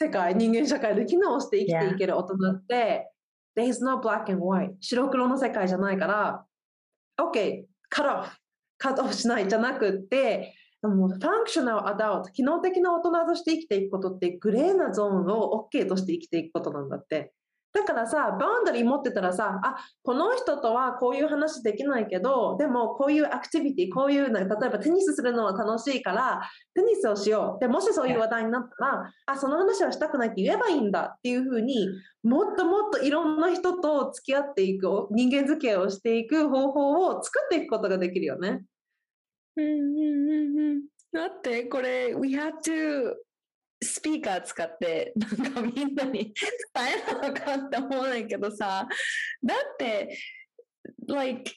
[0.00, 3.18] 世界、人間社会で機能して生きていける大人って、yeah.
[3.58, 6.44] there's no black and white 白黒の世界じゃないから
[7.20, 8.28] OK cut off
[8.80, 17.32] cut off しないじゃなくってもう functional adult 機能的な大人として生きていくことってグレーなゾーンを OK として生きていくことなんだって
[17.72, 26.40] だからさ、 boundary 持ってたらさ、あ、この人とはこういう話できないけど、でもこういうアクティビティ、こういう例えばテニスするのは楽しいから、
[26.74, 27.60] テニスをしよう。
[27.60, 31.88] でもしそういう話題になったら、あ、その話はしたくないって言えばいいんだっていうふうに、
[32.22, 38.64] もっともっといろんな人と付き合っていく、人間付き合いをしていく方法を作っていくことができるよね。
[39.56, 40.82] うんうんうんうん。
[41.12, 43.14] だってこれ、we have to
[43.82, 46.34] スピーカー使ってなんかみんなに伝
[47.08, 48.88] えなのかって思うねんけどさ
[49.44, 50.18] だって
[51.06, 51.50] like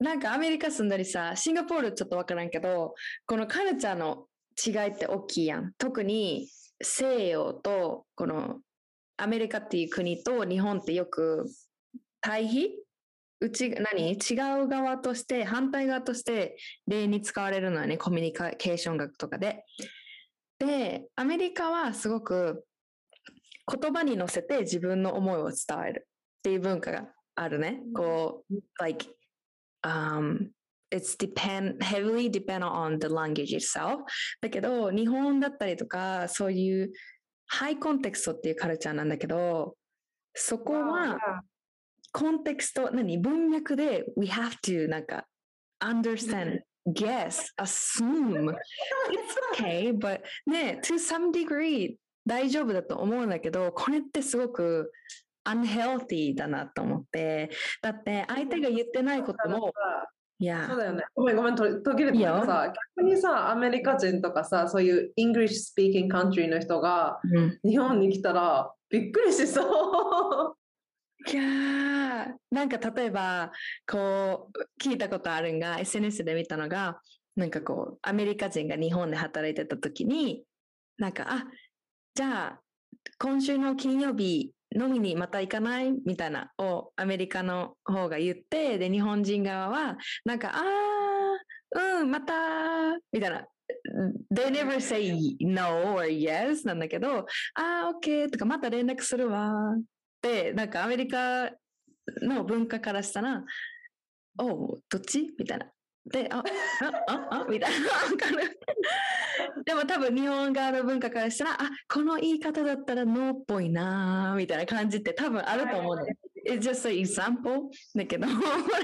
[0.00, 2.94] なんかアメリカ住んだりさシンガポールちょっとわからんけど
[3.26, 4.26] このカルチャーの
[4.66, 5.72] 違いって大きいやん。
[5.78, 6.48] 特に
[6.82, 8.58] 西洋とこの
[9.16, 11.46] アメリカっていう国と日本ってよく
[12.20, 12.70] 対比？
[13.40, 14.12] うち何？
[14.12, 14.16] 違
[14.62, 16.56] う側として反対側として
[16.86, 17.96] 例に使われるのはね。
[17.96, 19.64] コミュニケーション学とかで。
[20.64, 22.64] で、アメリカはすごく
[23.66, 25.56] 言葉に乗せて自分の思いを伝
[25.88, 26.12] えるっ
[26.44, 27.80] ていう文化があるね。
[27.92, 29.06] こう、like,
[29.84, 30.50] um,
[30.94, 34.04] it's depend, heavily depend on the language itself.
[34.40, 36.92] だけど、日本だったりとか、そういう
[37.48, 39.74] ハイコンテクストっていうカルチャーなんだけど、
[40.32, 41.18] そこは、
[42.12, 43.18] コンテクスト、何？
[43.18, 45.26] 文脈で we have to なんか
[45.80, 48.54] understand guess, assume.
[49.10, 54.92] It's okay, but ね、to some degree 大丈夫だと思うんだけど、これってすごく
[55.44, 57.50] unhealthy だなと思って、
[57.82, 59.72] だって相手が言ってないことも、
[60.38, 61.04] いやそうだよね。
[61.14, 61.64] ごめんごめん、途
[61.94, 67.20] 切れてたさ、逆にさ、アメリカ人とかさ、そういう English speaking country の人が、
[67.64, 70.61] 日本に来たらびっくりしそう。
[71.30, 73.52] いやなんか例えば
[73.86, 77.00] こう聞いたことあるんが SNS で見たのが
[77.36, 80.44] なんかこうアメリカ人が日本で働いてた時に
[80.98, 81.44] なんかあ
[82.14, 82.60] じゃあ
[83.18, 85.92] 今週の金曜日飲みにまた行かない？
[86.04, 90.62] みたいなをアメリカの方が言ってで日本人側はなんかあ
[91.76, 92.34] あうんまた
[93.12, 93.46] みたいな。
[94.30, 99.74] They never say no or yes なんだけど、ああ、OK とかまた連絡するわ
[100.22, 101.50] でなんかアメリカ
[102.22, 103.44] の文化からしたら
[104.38, 105.70] 「おうどっち?」みたいな。
[106.04, 106.42] で、あ、あ、
[107.06, 107.88] あ、あ、みたいな。
[109.64, 116.04] でも多分日本側の文化からしたら、あ、この言い方だったらノーっぽいなみたいな感じって多分あると思うの。
[116.44, 118.32] It's just an example だけど、こ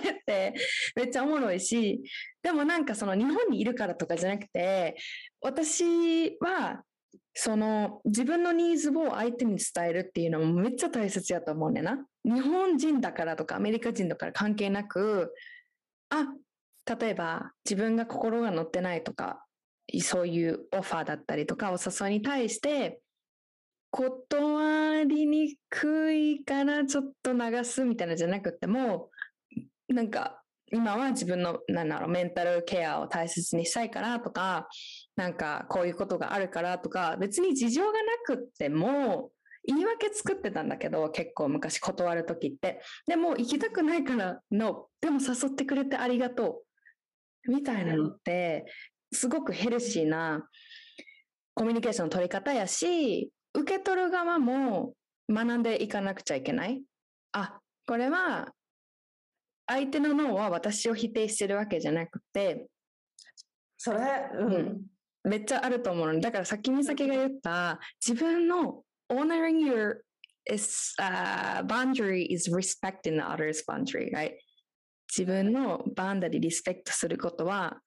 [0.05, 0.55] れって
[0.95, 2.01] めっちゃおもろいし、
[2.41, 4.97] でもなんかその日本にいるからとかじゃなくて、
[5.41, 6.85] 私は
[7.41, 12.05] その自分のニーズを相手に伝えるっていうのもめっちゃ大切やと思うねんな。
[12.25, 15.33] 日本人だからとかアメリカ人だから関係なく、
[16.11, 16.27] あ、
[16.99, 19.45] 例えば自分が心が乗ってないとか、
[20.03, 22.99] そういうオファーだったりとかお誘いに対して、
[23.93, 29.11] 断りにくいからちょっと流すみたいなじゃなくても、
[29.87, 34.69] なんか今は自分のなんだろうメンタルケアを大切にしたいからとか
[35.19, 39.33] なんかこういうことがあるからとか別に事情がなくっても
[39.67, 42.81] 言い訳作ってたんだけど結構昔断る時って。
[43.05, 46.63] でも行きたくないからのでも誘ってくれてありがと
[47.47, 47.51] う。
[47.51, 48.67] みたいなのって
[49.13, 50.49] すごくヘルシーな
[51.55, 54.93] コミュニケーションの取り方やし受け取る側も
[55.29, 56.81] 学んでいかなくちゃいけない。
[57.33, 57.59] あ
[57.89, 58.53] これは
[59.67, 62.69] 相手の脳は私を否定してるわけじゃなくて、
[63.77, 64.01] それ、
[64.39, 64.83] うん、
[65.29, 69.97] めっちゃあると思うのだからさっき美咲が言った自分の honoring your
[70.51, 74.33] is, uh, boundary is respecting the other's boundary, right?
[75.09, 77.79] 自分のバンダリリスペクトすることは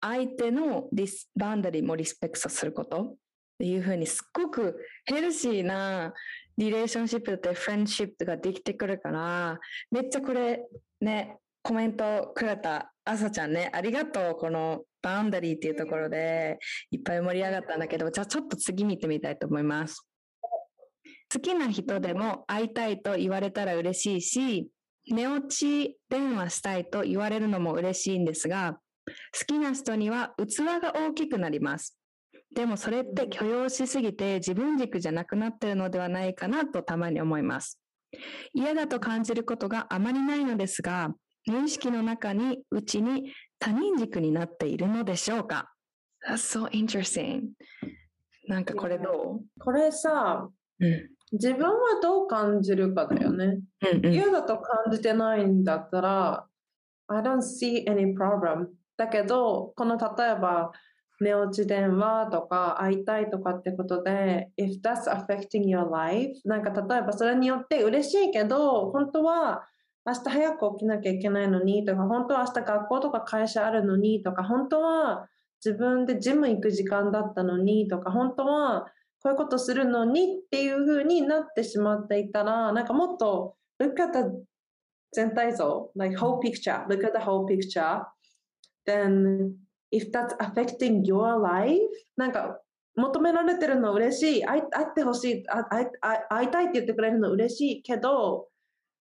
[0.00, 3.14] 相手のリスバンダリもリスペクトすることっ
[3.58, 6.12] ていうふうにすっごくヘルシーな
[6.56, 9.58] リレーションシップだったりフレンドシップができてくるから
[9.90, 10.62] めっちゃこれ
[11.04, 14.34] ね、コメントくれた朝ちゃんね、ありがとう。
[14.36, 16.58] このバウンダリーっていうところで
[16.90, 20.08] いっぱい盛り上がったんだけど、じゃあちょっと次見てみたいと思います。
[21.32, 24.68] 好きな人でも会いたいと言われたら嬉しいし、
[25.10, 31.98] 寝落ち電話したいと言われるのも嬉しいんですが、好きな人には器が大きくなります。
[32.54, 37.78] でもそれって許容しすぎて自分軸じゃなくなってるのではないかなとたまに思います。
[38.54, 41.12] 嫌だと感じることがあまりないのですが、
[41.46, 43.32] 無意識の中に、うちに
[43.64, 45.72] 他人軸になっているのでしょうか
[46.28, 47.52] ？That's so interesting.
[48.46, 49.40] なんかこれどう？
[49.58, 50.50] これさ、
[50.80, 53.60] うん、自分はどう感じるかだよね。
[53.90, 56.46] うんうん、嫌だと感じてないんだったら、
[57.08, 58.66] I don't see any problem.
[58.98, 60.72] だけど、この例えば、
[61.22, 69.64] 寝落ち電話とか会いたいとかってことで、if that's affecting your life なんか例えばそれによって嬉しいけど、本当は
[70.06, 75.28] 明日早く起きなきゃいけないのにとか、本当は明日学校とか会社あるのにとか、本当は
[75.64, 78.86] 自分でジム行く時間だったのにとか、本当は
[79.22, 84.24] こういうことするのにっていう風になってしまっていたら、なんかもっと look at the
[85.12, 88.02] 全体像、like whole picture, look at the whole picture,
[88.86, 89.52] then
[89.90, 91.80] if that's affecting your life,
[92.16, 92.60] なんか
[92.96, 94.62] 求められてるの嬉しい、会っ
[94.94, 95.90] てほしい会、
[96.28, 98.48] 会いたいって言ってくれるの嬉しいけど、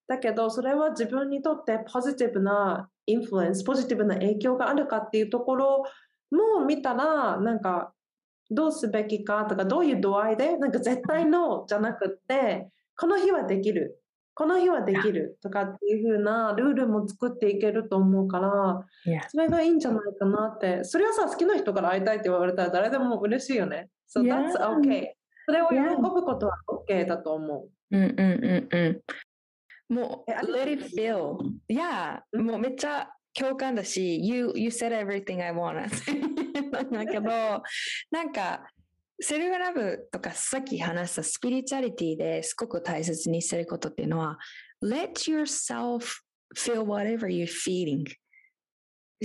[0.08, 5.84] だけどそれは自分にとってポジティブなインフルエンスポジティブな影響があるかっていうところ
[6.32, 7.94] も見たらなんか
[8.52, 14.00] どうすべきかとかどういう度合いでなんか絶対のじゃなくってこの日はできる
[14.36, 18.84] この日はできるとかっていう風なルールも作っていけると思うから
[19.30, 20.84] それがいいんじゃないかなって。
[20.84, 23.90] それはさ好きな人から会いたいって言われたら誰でも嬉しいよね。
[24.10, 25.10] So that's okay
[25.46, 27.96] それを喜ぶことは OK だと思う。
[27.96, 29.02] うんうんうんうん。
[29.90, 31.38] もう、let it feel.
[31.70, 35.90] Yeah, もうめっちゃ共感だし、you, you said everything I want.
[36.72, 37.30] なんだけど、
[38.12, 38.68] なんか、
[39.20, 44.38] セルフラブとかさっき話したスピリチュアリティですごく大切にすることっていうのは、
[44.84, 46.22] let yourself
[46.56, 48.06] feel whatever you're feeling.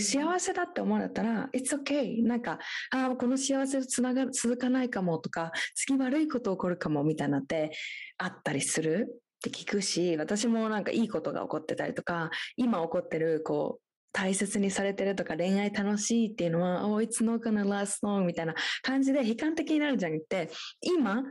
[0.00, 2.24] 幸せだって思うんだったら、it's okay.
[2.24, 2.59] なんか、
[2.92, 7.72] ああ、この幸せつなが続かないかもとか、次悪いこと起こるかもみたいなって
[8.18, 9.22] あったりする。
[9.39, 13.82] って聞くし、私もなんかいいことが起こってたりとか、今起こってる、こう、
[14.12, 21.22] 大切にされてるとか恋愛楽しいっていうのは、oh, it's not gonna last long みたいな感じで悲観的になるじゃなくて、今、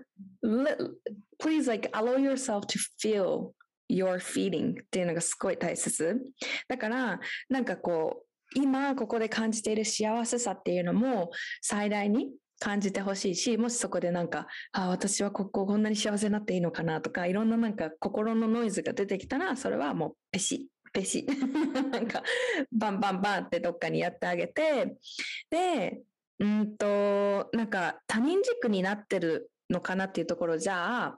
[1.42, 3.52] please like allow yourself to feel
[3.90, 6.18] your feeling っていうのがすごい大切。
[6.68, 11.32] だから、なんかこう、今ここで感じている幸せさっていうのも
[11.62, 12.30] 最大に
[12.60, 21.28] 感じてほしいし、もしそこでなんか、あ私はこここんなに幸せになっていいのかなとか、いろんななんか心のノイズが出てきたら、それはもうペシッ、ペシッ。
[21.92, 22.24] なんか、
[22.72, 24.98] バンバンバンってどっかにやってあげて、
[25.50, 26.02] で、
[26.40, 31.18] うんと、なんか他人軸になってるのかなっていうところじゃあ、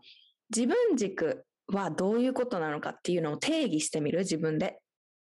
[0.56, 4.80] 自分軸はどういうことなのかっていうのを定義してみる、自分で。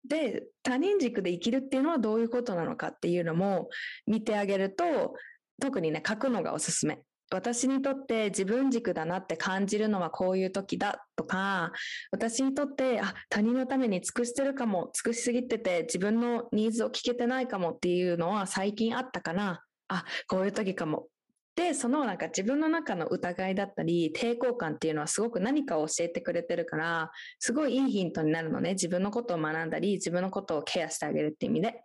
[0.08, 3.68] で、他人軸で生きるっていうのはどういうことなのかっていうのも
[4.06, 5.14] 見てあげると、
[5.62, 6.98] 特にね、書くのがおすすめ。
[7.30, 11.72] 私にとって自分軸だなって感じるのはこういう時だとか、
[12.10, 19.62] 私にとってあ他人のために尽くしてるかも、尽くしすぎてて自分のニーズを聞けてないかもっていうのは最近あったかな。
[19.86, 21.06] あ、こういう時かも
[21.54, 28.70] で、そのなんか自分の中の疑いだったり、抵抗感っていうのはすごく何かを教えてくれてるから、すごいいいヒントになるのね。
[28.70, 31.82] 自分のことを学んだり、自分のことをケアしてあげるって意味で。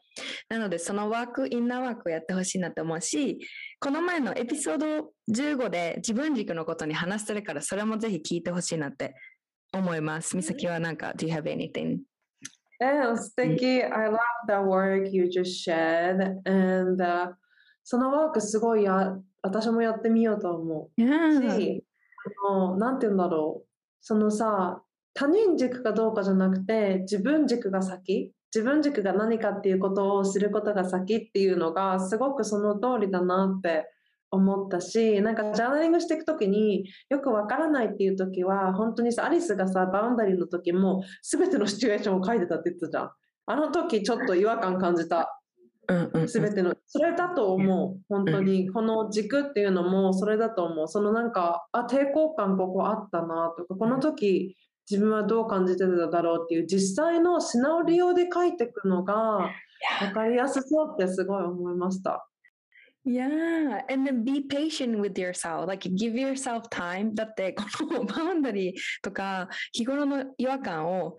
[0.47, 3.39] なので、そのワーク、インナーワークをやってほしいなと思うし、
[3.79, 9.15] この前のエピソード15で自分軸のことに話してるから、それもぜひ聞いてほしいなって
[9.71, 10.35] 思います。
[10.35, 11.99] 美咲はなんか、Do you have anything?
[12.79, 13.83] えー、素敵。
[13.83, 14.17] I love
[14.47, 16.41] the work you just shared.
[16.45, 17.33] And、uh,
[17.83, 21.01] そのワークすごいや私もやってみようと思う。
[21.01, 21.83] し、
[22.47, 23.67] あの、なんて言うんだろう。
[24.01, 24.81] そのさ、
[25.13, 28.31] 他人軸かどうかじゃなくて、自分軸が先。
[28.53, 33.89] 自分軸が何かっていうことを知ることが先っていうのが、すごくその通りだなって
[34.31, 43.11] 思ったし、なんかジャーナリングしていくときによくわからないっていうときは、本当にさ、アリスがさ、バウンダリーの時も全てのシチュエーションを書いてたって言ってたじゃん。
[43.49, 45.33] あの時ちょっと違和感感じた。
[46.27, 48.01] すべての、それだと思う。
[48.09, 48.69] 本当に。
[48.69, 50.87] この軸っていうのもそれだと思う。
[50.89, 54.57] そのなんか、あ、抵抗感ここあったなとか、この時
[54.89, 59.51] 自分はどう感じてただろうっていう実際のシナリオで書いていくのが
[59.99, 62.27] 分かりやすそうってすごい思いました。
[63.05, 65.65] Yeah, and then be patient with yourself.
[65.65, 67.13] Like give yourself time.
[67.13, 71.17] だってこのバウンダリーとか日頃の違和感を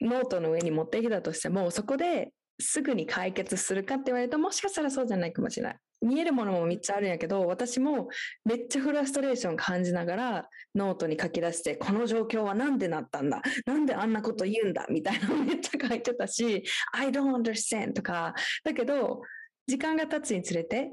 [0.00, 2.32] ノートの上に持ってきたとしてもそこで
[2.62, 5.76] すぐに解決するかって言われるともしかしたらそうじゃないかもしれない。
[6.00, 8.08] 見えるものも3つあるんやけど私も
[8.44, 13.40] めっちゃフラストレーション感じながらノートに書き出してこの状況は何でなったんだ？
[13.66, 14.86] なんであんなこと言うんだ？
[14.88, 18.34] みたいなの めっちゃ書いてたし I don't understand とか。
[18.64, 19.22] だけど
[19.68, 20.92] 時間が経つにつれて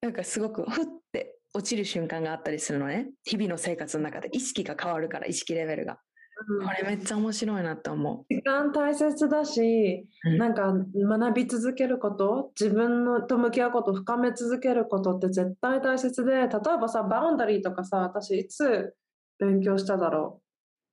[0.00, 3.10] なんかすごくふって落ちる瞬間があったりするのね。
[3.24, 4.28] 日々の生活の中で。
[4.32, 5.98] 意識が変わるから意識レベルが。
[6.46, 8.34] これめっちゃ面白いなって思う。
[8.34, 16.48] 時間大切だし、うん、なんか学び続けること、自分のと向き合うこと、深め続けることって絶対大切で、例え
[16.80, 18.94] ばさ、バウンダリーとかさ、私いつ
[19.38, 20.40] 勉強しただろ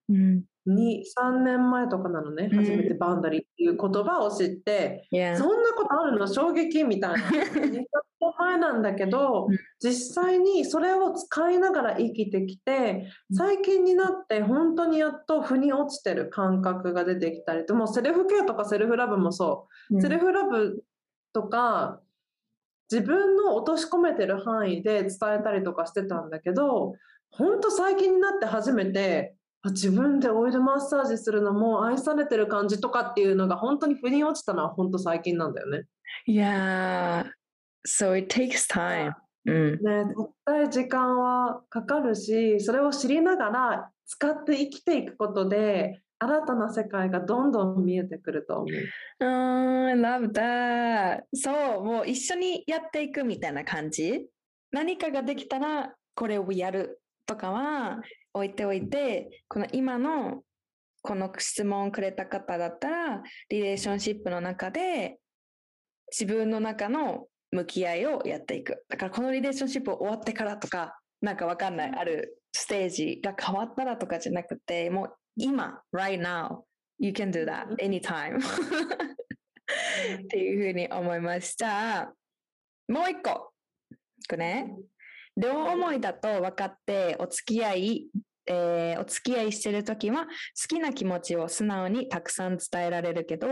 [0.09, 0.13] う？
[0.13, 7.18] うん、2、3年前とかなのね、初めてバウンダリーっていう言葉を知って、そんなことあるの衝撃みたいな。
[7.18, 7.86] 2、3年
[8.38, 9.47] 前なんだけど、
[9.80, 20.84] 実際にそれを使いながら生きてきて最近になって本当にやっと腑に落ちてる感覚が出てきたりともうセルフケアとかセルフラブもそう、セルフラブ
[21.34, 22.01] とか
[22.91, 25.09] 自分の落とし込めてる範囲で伝
[25.39, 26.93] えたりとかしてたんだけど
[27.30, 29.34] 本当最近になって初めて
[29.72, 35.84] 自分でオイルマッサージするのも愛されてる感じとかっていうのが本当に腑に落ちたのは本当最近なんだよね。
[36.28, 37.26] いや
[37.88, 39.13] so it takes time.
[39.45, 49.26] うん、ね、絶対時間はかかるしそれを知りながら使って生きていくことで新たな世界がどんどん見えてくると思う。
[49.26, 51.24] うん、love that.
[51.34, 54.28] そう、もう一緒にやっていくみたいな感じ。
[54.72, 58.01] 何かができたらこれをやるとかは
[58.36, 60.43] 置いておいて、この今の
[61.01, 65.17] この質問をくれた方だったら、リレーションシップの中で
[66.11, 68.83] 自分の中の向き合いをやっていく。
[68.89, 76.63] だからこのリレーションシップ終わってからとか、なんかわかんない、あるステージが変わったらとかじゃなくて、もう今、right now,
[76.99, 78.39] you can do that anytime
[80.23, 82.13] っていうふうに思いました。
[82.89, 83.53] もう一個。
[84.27, 84.75] これね。
[85.38, 88.07] 両思いだと分かってお付き合い、
[88.47, 90.29] えー、お付き合いしてるときは好
[90.67, 93.47] きな気持ちを素直にたくさん伝えられるけど、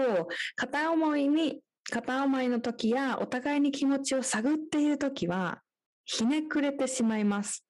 [0.56, 1.62] 片思いに
[1.92, 5.62] 片思いの時やお互いに気持ちを探っている時は
[6.06, 7.66] ひねくれてしまいます。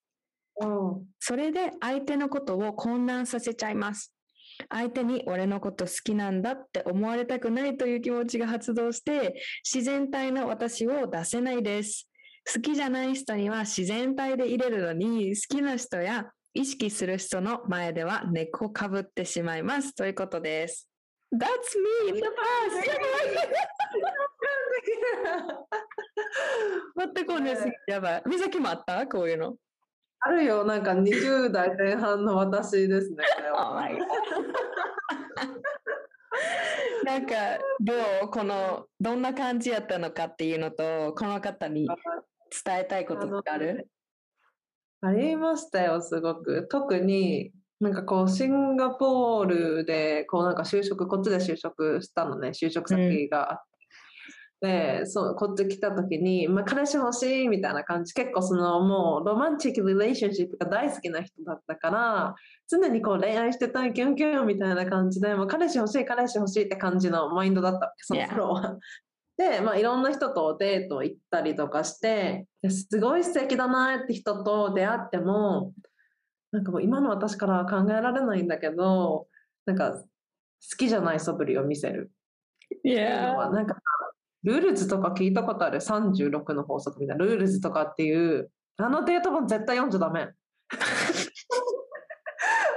[1.20, 4.14] それで相手のことを混乱させちゃいます。
[4.70, 12.07] 相手に俺のこと好きなんだって思われたくないという気持ちが発動して自然体の私を出せないです。
[12.52, 20.89] 好きじゃない人には自然体で入れるのに好きな人や意識する人の前では猫かぶってしまいますということです。
[21.34, 21.48] That's
[22.06, 22.30] me in the past!
[26.96, 27.46] 全く同じ。
[27.88, 28.24] やばい。
[28.30, 29.08] 美咲もあった？
[29.08, 29.56] こういうの。
[30.20, 33.18] あるよ、なんか20代前半の私ですね。
[37.04, 37.34] なんか
[37.82, 37.94] ど
[38.26, 38.30] う？
[38.30, 41.88] このどんな感じやったのかっていうのとこの方に
[42.66, 43.88] 伝えたいことってある？
[45.01, 46.68] ありましたよすごく。
[46.70, 53.64] 特になんかこうシンガポールでこうなんか就職こっちで就職したのね就職先があっ
[54.62, 58.14] でそうこっち来た時に、まあ、彼氏欲しいみたいな感じ。
[58.14, 62.36] 結構そのもうロマンチックリレーションシップが大好きな人だったから
[62.70, 68.78] 常にこう恋愛してたいキュンキュンみたいな感じでもう彼氏欲しい彼氏欲しいって感じのマインドだったその頃は。
[69.38, 75.74] で、まあ、いろんな人とデート行ったりとかしてすごい素敵だなって人と出会っても
[76.52, 79.28] なんかもう今の私からは考えられないんだけど
[79.66, 80.06] なんか好
[80.78, 82.12] きじゃない素振りを見せる。
[82.86, 83.52] Yeah.
[83.52, 83.76] なんか
[84.43, 85.80] The Rules とか聞いたことある？
[85.80, 90.22] 36の法則みたいな The Rules とかっていうあのデート本絶対読んじゃダメ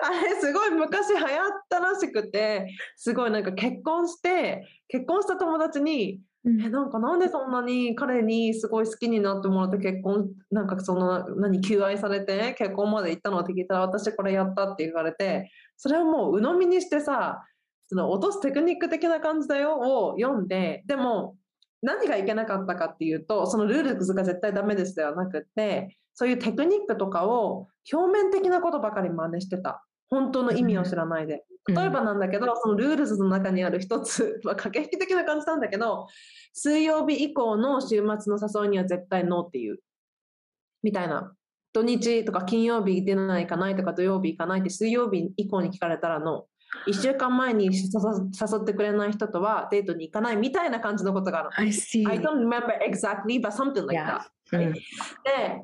[0.03, 1.27] あれすごい昔流行っ
[1.69, 17.45] たらしくてすごいなんか結婚して結婚した友達にえなんかなんでそんなに彼にすごい好きになってもらって結婚なんかその何求愛されて結婚まで行ったのって聞いたら私これやったって言われてそれをもう鵜呑みにしてさ
[17.89, 21.37] その落とすテクニック的な感じだよを読んででも
[21.83, 36.07] 何がいけなかったかっていうとそのルールが絶対ダメですではなくてそういうテクニックとかを表面的なことばかり真似してた本当の意味を知らないで例えばなんだけど、その The Rules の中にある一つ、まあ、駆け引き的な感じなんだけど
[36.53, 39.79] 水曜日以降の週末の誘いには絶対ノーっていう
[40.83, 41.33] みたいな
[41.73, 47.73] 土日とか金曜日出ない行かないとか土曜日行かないって水曜日以降に聞かれたらノー1週間前に誘
[48.63, 51.51] ってくれない人とはデートに行かないみたいな感じのことがある。
[51.57, 52.07] I see.
[52.09, 54.23] I don't remember exactly, but something like that.
[54.53, 54.73] Yeah.
[54.73, 55.63] で、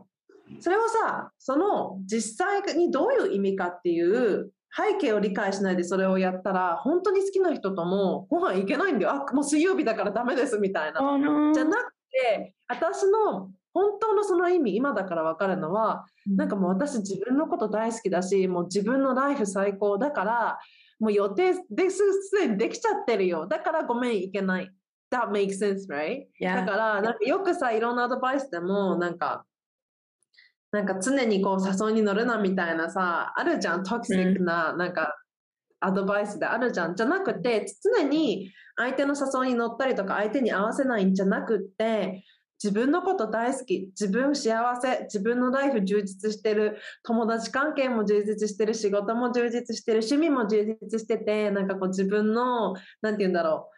[0.60, 9.12] それをさ、その実際にどういう意味かっていう背景を理解しないでそれをやったら、本当に好きな人ともご飯行けないんだよ。
[9.12, 11.00] あ、もう水曜日だからダメですみたいな。
[11.00, 11.52] Oh, no.
[11.52, 20.58] じゃなくて、私の本当のその意味今だから分かるのは、なんかもう私自分のこと大好きだしもう自分のライフ最高だから
[21.02, 22.00] もう予定です
[22.38, 23.48] でにできちゃってるよ。
[23.48, 24.70] だからごめん、いけない。
[25.10, 26.26] That makes sense, right?
[26.40, 29.44] だから、なんかよくさ、いろんなアドバイスでも、なんか、
[30.72, 35.14] なんか常にこう誘いに乗るなみたいなさ、あるじゃん、トキシックな、なんか、
[35.80, 36.96] アドバイスであるじゃん。
[36.96, 42.24] じゃなくて、常に相手の誘いに乗ったりとか、相手に合わせないんじゃなくて、
[42.62, 53.70] 自分のこと大好き自分幸せ自分のライフ充実してる友達関係も充実してる仕事も充実してる趣味も充実しててなんかこう自分の何て言うんだろ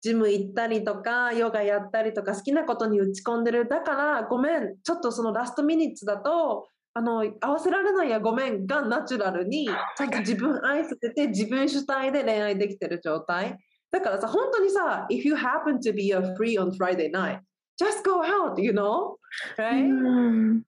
[0.00, 3.68] ジム行ったりとか、ヨガやったりとか、好きなことに打ち込んでる。
[3.68, 13.58] だから、ごめん、ちょっとそのラストミニッツだと、あの、合わせられないやごめんがナチュラルに、ちゃんと自分愛せてて、自分主体で恋愛できてる状態。
[13.90, 17.40] だからさ、本当にさ、if you happen to be a free on Friday night,
[17.80, 19.16] just go out, you know?
[19.56, 19.86] Right?
[19.86, 20.67] うん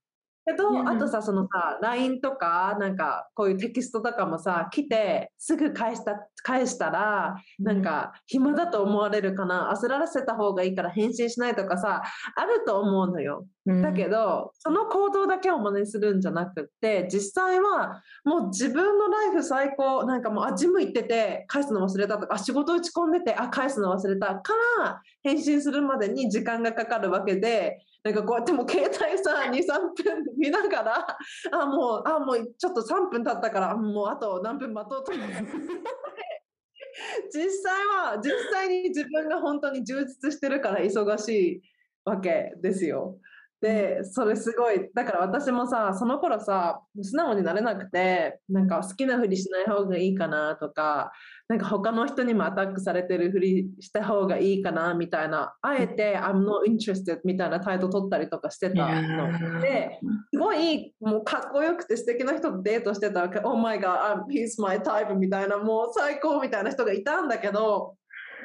[0.50, 12.02] けど、うんあとさ、そのさ、LINE とか、なんか、こういうテキストとかもさ、来て、すぐ返した、返したら、なんか、暇だと思われるかな、焦らせた方がいいから返信しないとかさ、
[12.36, 13.46] あると思うのよ。
[13.66, 31.18] だけど、その行動だけを真似するんじゃなくって、実際は、もう自分のライフ最高、なんかもう、あ、ジム行ってて、返すの忘れたとか、あ、仕事打ち込んでて、あ、返すの忘れたから、返信するまでに時間がかかるわけで、なんかこうやっても携帯さ、2、3分見ながら、
[31.52, 35.34] あ、もう、あ、もうちょっと3分経ったから、もうあと何分待とうと思って。
[37.32, 41.62] 実際は、実際に自分が本当に充実してるから忙しい
[42.04, 43.18] わけですよ。
[43.60, 51.12] で、それすごい、だから私もさ、その頃さ、素直になれなくて、なんか好きなふりしない方がいいかなとか、
[51.46, 59.60] なんか他の人にもアタックされてるふりした方がいいかなみたいな、あえて I'm not interested みたいな態度取ったりとかしてたの。
[59.60, 60.00] で、
[60.32, 63.40] すごいもうかっこよくて素敵な人とデートしてたわけ。
[63.40, 67.96] Oh my god, he's my type みたいな、もう最高みたいな人がいたんだけど、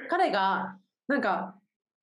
[0.09, 0.76] 彼が、
[1.07, 1.55] なんか、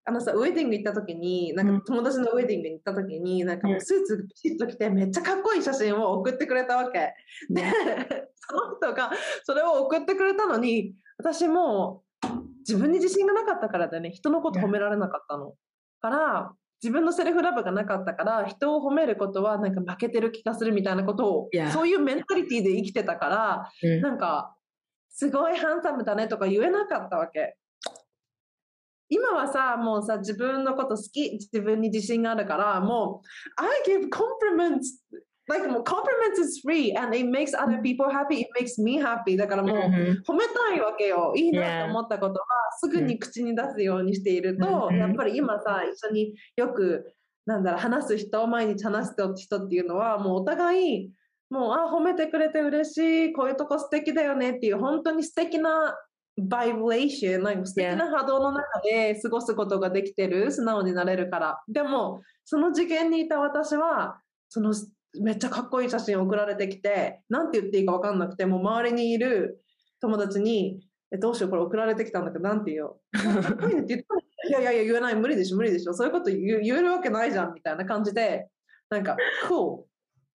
[0.05, 7.14] あのさ、ウェディング行った時に、なんか友達のウェディングに行った時に、なんかもうスーツピシッと着てめっちゃかっこいい写真を送ってくれたわけ。
[7.50, 7.62] で、
[8.34, 9.12] その人が
[9.44, 12.03] それを送ってくれたのに、私も
[12.61, 15.55] 自分に自信がなかったからだよね、人のこと褒められなかったの。
[16.00, 24.57] から、自分のセルフラブがなかったから、人を褒めることはなんか負けてる気がするみたいなことをそういうメンタリティで生きてたから、なんか、
[25.11, 27.57] すごいハンサムだねとか言えなかったわけ。
[29.12, 35.02] 今はさ、もうさ、自分のこと好き、自分に自信があるから、もう、I give compliments.
[35.48, 39.36] Like, もう compliments is free and it makes other people happy, it makes me happy.
[39.36, 39.76] だからもう、
[40.26, 41.34] 褒めたいわけよ。
[41.36, 42.46] いいなと思ったことは、
[42.80, 47.12] すぐに口に出すようにしていると、うんやっぱり今さ、一緒によく、
[47.44, 51.12] なんだろう、話す人、毎日話す人っていうのは、もうお互い、
[51.50, 52.96] もう、あ、褒めてくれて嬉し
[53.26, 55.94] い、こういうとこ素敵だよねっていう、本当に素敵な
[56.41, 61.61] バイブレーション、なんか素敵な波動の中で過ごすことができてる、素直になれるから。
[61.68, 64.18] でも、その次元にいた私は、
[64.49, 64.72] その
[65.20, 69.62] めっちゃかっこいい写真送られてきて、なんて言っていいか分かんなくて、もう周りにいる
[70.01, 70.80] 友達に、
[71.14, 73.01] えどうしよう、これ送られてきたんだけど、なんて言おう。
[73.43, 78.49] かっこいいねって言ったらいやいやいや、言えない、無理でしょ、無理でしょ、そういうこと言う言えるわけないじゃん、みたいな感じで、
[78.89, 79.14] なんか、
[79.49, 79.85] cool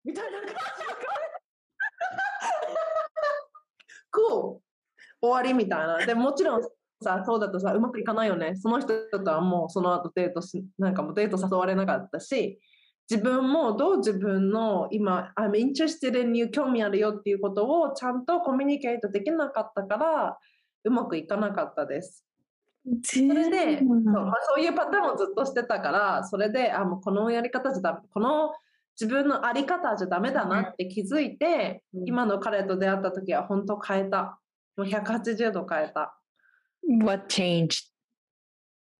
[0.04, 0.60] みたいな感じで、
[4.12, 4.65] cool
[5.20, 5.98] 終わりみたいな。
[6.06, 6.62] でもちろん
[7.02, 8.56] さ、そうだとさ、うまくいかないよね。
[8.56, 12.60] その人とはもうその後デートし、なんかもうデート誘われなかったし、
[13.08, 20.38] 自分もどう自分の今、I'm interested in you 興味あるよっていうことをちゃんとコミュニケートできなかったから、
[20.84, 22.24] うまくいかなかったです。
[23.02, 28.52] それで、そうまあ、そういうパターンをずっとしてたから、それで、あ、もうこのやり方じゃダメ、この
[29.00, 34.38] 自分のあり方じゃダメだなって気づいて、うん今の彼と出会った時は本当変えた。
[34.76, 36.18] もう180度変えた。
[37.04, 37.86] What changed?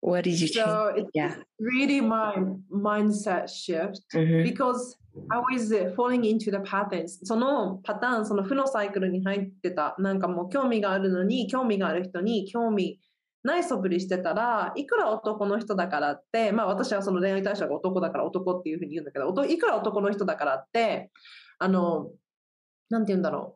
[0.02, 0.64] What did you change?
[0.64, 1.36] So it's Yeah.
[1.60, 2.34] really my
[2.70, 4.96] mindset shift うん because
[5.30, 7.18] I was uh, falling into the patterns.
[7.24, 9.94] そのパターン、その負のサイクルに入ってた。
[9.98, 13.00] なんかもう興味があるのに、興味がある人に興味
[13.42, 21.10] ない素振りしてたら、いくら男の人だからって、まあ私はその恋愛対象が男だから男っていうふうに言うんだけど、いくら男の人だからって、
[21.58, 22.10] あの、
[22.90, 23.55] なんて言うんだろ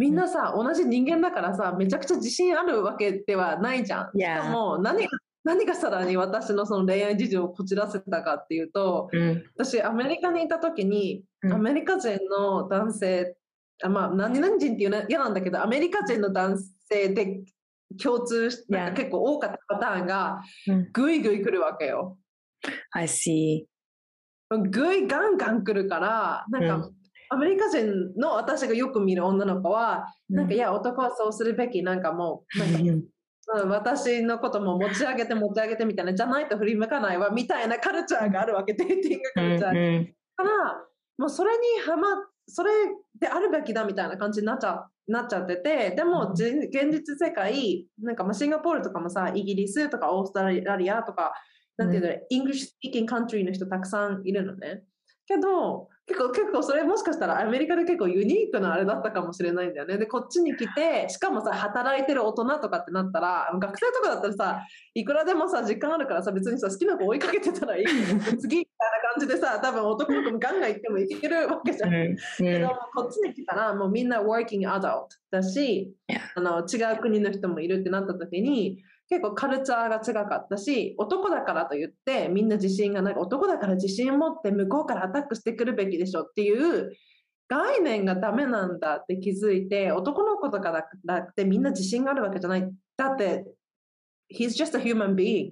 [0.00, 4.18] みんなさ、同じ人間だからさ、めちゃくちゃ自信あるわけではないじゃん。
[4.18, 5.10] し.かも何が、
[5.44, 13.36] 何がさらに私のその恋愛事情をこじらせたかっていうと、うん私アメリカにいた時に、うんアメリカ人の男性
[13.84, 16.56] あまあ何々人っていうのは嫌なんだけどアメリカ人の男
[16.88, 17.42] 性で
[18.02, 18.76] 共通し Yeah.
[18.76, 22.16] なんか結構多かったパターンがうんぐいぐい来るわけよ。
[22.92, 23.66] I see.
[24.50, 26.94] ぐいガンガン来るからなんか、う
[27.32, 40.50] アメリカ人の私がよく見る女の子は、なんかいや男はそうするべきなんかもうなんか私のことも持ち上げて持ち上げてみたいなじゃないと振り向かないわみたいなカルチャーがあるわけデーティングカルチャーうんから
[41.18, 41.58] もうそれに
[41.88, 42.08] はま
[42.46, 42.70] それ
[43.18, 51.32] であるべきだみたいな感じになっちゃなっちゃっててでもじ現実世界なんかまあシンガポールとかもさイギリスとかオーストラリアとか
[51.76, 54.82] なんていうの、 English speaking country の人たくさんいるのね
[55.30, 59.96] けど結構結構それもしかしたらアメリカで結構ユニークなあれだったかもしれないんだよね。
[59.96, 67.86] でこっちに来てしかもさ働いてる大人とかってなったら学生とかだったらさいくらでもさ時間あるからさ別にさ好きな子追いかけてたらいい。
[68.38, 75.94] 次みたいな感じでさ多分男の子もガンガン行ってもいけるわけじゃん、うんけどこっちに来たらもうみんな working adult だし、
[76.34, 86.92] あの違う国の人もいるってなった時に結構カルチャーが違かったし男だからと言ってみんな自信がない男だから自信を持って向こうからアタックしてくるべきでしょっていう
[87.48, 93.44] 概念がダメなんだって気づいて男の子とかだってみんな自信があるわけじゃないだって
[94.32, 95.50] he's just a human being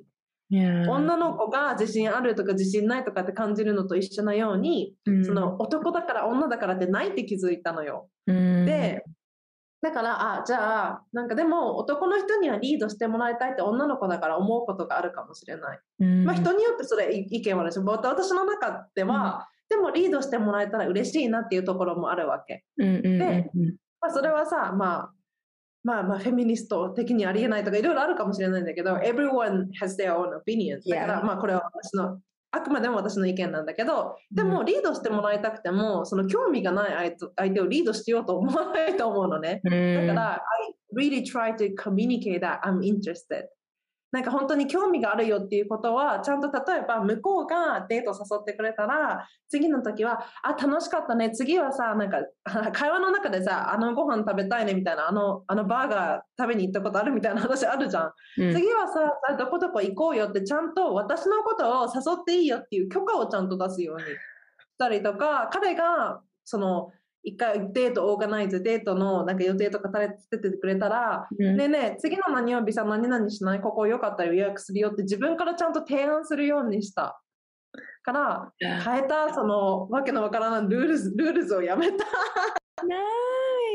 [0.51, 0.89] Yeah.
[0.89, 8.09] 女の子が自信あるとか自信ないとかって感じるのと一緒なように、うん、その男だから女だからってないって気づいたのよ。
[8.27, 9.05] うん、で
[9.81, 15.81] だから、あ、じゃあ、なんかでも男の人にはリードしてもらいたいって女の子だから思うことがあるかもしれない。
[16.01, 22.65] うん、まあ人によってそれ意見はあるし、私の中では、うん、でもリードしてもらえたら嬉しいなっていうところもあるわけ。
[22.79, 23.51] うんうんうん、で、
[24.01, 25.13] まあ、それはさ、まあ、
[25.85, 30.81] まあまあフェミニスト的にありえないとかいろいろあるかもしれないんだけど、everyone has their own opinion.
[30.91, 32.19] だから、まあこれは私の
[32.51, 39.61] あくまでも私の意見なんだけど、でもリードしてもらいたくても、その興味がない相手をリードしようと思わないと思うのね。
[39.65, 39.77] だか
[40.15, 40.41] ら、I
[40.97, 43.45] really try to communicate that I'm interested.
[44.11, 51.31] なんか本当に興味があるよっていうことは、ちゃんと例えば向こうがデート誘ってくれたら、次の時は、あ、楽しかったね。
[51.31, 52.19] 次はさ、なんか
[52.73, 58.13] 会話の中でさ、あのご飯食べたいねみたいな、あのあのバーガー食べに行ったことあるみたいな話あるじゃん。
[58.39, 64.09] うん、次はさ、どこどこ行こうよってちゃんと私のことを誘っていいよっていう許可をちゃんと出すようにし
[64.79, 66.91] たりとか、彼がその
[67.23, 77.21] 一回デート organize、デートのなんか予定とか立ててくれたら、うん、ねえねえ、次の何曜日さ、何々しないここよかったら予約するよって自分からちゃんと提案するようにした。
[78.03, 82.05] から、変えた、その、わけのわからない rules、rules をやめた。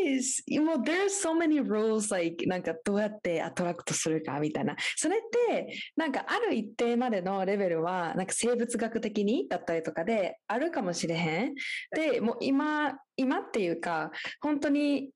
[0.03, 0.61] nice!
[0.61, 4.75] もう there's so many rules like なんかどうやって attract するかみたいな。
[4.95, 11.55] それってなんかある一定までのレベルはなんか生物学的にだったりとかであるかもしれへん。
[11.95, 15.11] で、もう今、今っていうか本当に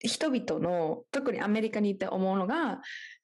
[0.00, 2.80] 人々の特にアメリカにいて思うのが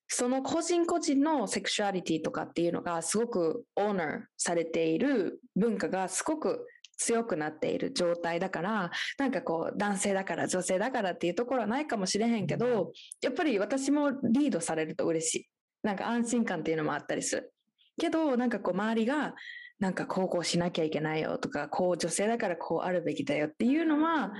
[0.08, 6.66] その個人個人のセクシュアリティとかっていうのがすごくオーナーされている文化がすごく
[6.96, 15.48] 強くなっている状態だから、なんかこう、男性だから女性だからっていうところはないかもしれへんけど、やっぱり私もリードされると嬉しい。
[15.82, 17.52] なんか安心感っていうのもあったりする。
[18.00, 19.34] けど、なんかこう、周りが、
[19.78, 24.32] なんかこうこうしなきゃいけないよとか、こう女性だからこうあるべきだよっていうのは、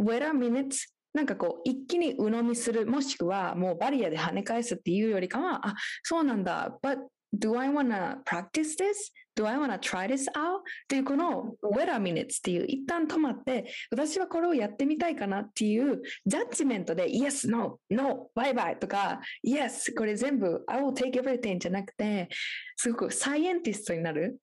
[0.00, 0.70] wait a minute
[1.14, 6.98] なんかこう、一気に鵜呑みする、もしくはもうバリアで跳ね返すっていうよりかは、あ、そうなんだ、but
[7.38, 9.10] do I wanna practice this?
[9.36, 10.58] Do I wanna try this out?
[10.58, 20.92] っていうこの wait a minute っていう一旦止まって私はこれをやってみたいかなっていうジャッジメントで yes, no, no, bye bye とか yes, これ全部 I will
[20.92, 22.28] take everything じゃなくて
[22.76, 24.38] すごくサイエンティストになる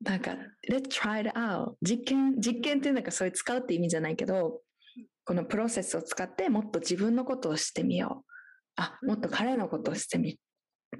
[0.00, 0.36] なんか
[0.70, 4.60] let's try it out 実験実験っていうのがそういう使うって意味じゃないけど
[5.24, 8.32] このプロセスを使ってもっと自分のことをしてみよう
[8.76, 10.38] あもっと彼のことをしてみ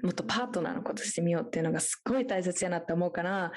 [0.01, 3.51] もっとパートナーのことしてみようっていうのがすっごい大切やなって思うから、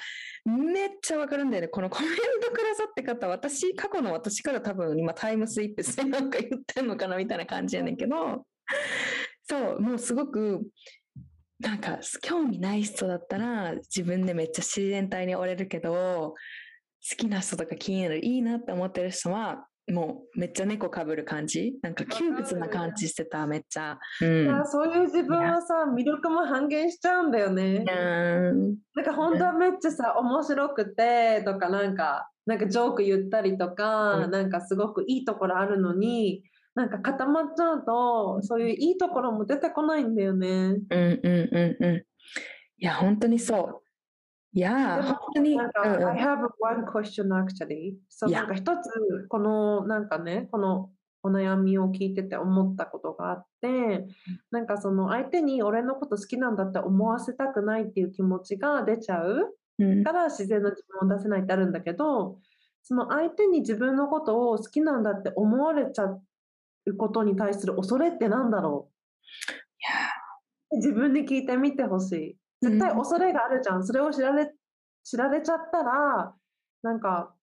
[0.44, 1.68] めっちゃわかるんだよね。
[1.68, 2.10] このコメン
[2.42, 8.46] トくださって方、私、過去の私から多分今タイムスイップしてなんか言ってんのかなみたいな感じやねんけど、
[9.48, 10.62] そう、もうすごく、
[11.58, 16.34] なんか興味ない人だったら自分でめっちゃ自然体に折れるけど、
[17.08, 21.78] 好きな人とか気になる、いいなって思ってる人は、もうめっちゃ猫かぶる感じ？
[21.80, 36.42] なんか窮屈な感じしてためっちゃ、うん、そういう自分はさ魅力も半減しちゃうんだよね、うん、なんか本当はめっちゃさ面白くてとかなんかなんかジョーク言ったりとか、うん、なんかすごくいいところあるのに
[36.74, 40.48] なんか固まっちゃうとそういういいところも出てこないんだよね。
[40.48, 41.96] うんうんうんうん。
[42.78, 43.80] いや本当にそう
[44.56, 45.54] いや、本当に。
[45.54, 47.96] なんか、I have one question actually.
[48.08, 50.90] そう、なんか一つ、この、なんかね、この
[51.22, 54.06] お悩みを聞いてて思ったことがあって、
[54.50, 59.54] なんかその相手に俺のこと好きなんだって思わせたくないっていう気持ちが出ちゃう
[60.04, 62.38] から自然な自分を出せないってあるんだけど、
[62.82, 68.88] その相手に自分のことを好きなんだって思われちゃうことに対する恐れってなんだろ
[70.72, 70.76] う？
[70.76, 72.36] 自分に聞いてみてほしい。
[72.62, 73.84] 絶対恐れがあるじゃん。
[73.84, 74.52] それを知られ、
[75.04, 76.34] 知られちゃったら、
[76.82, 77.34] なんか、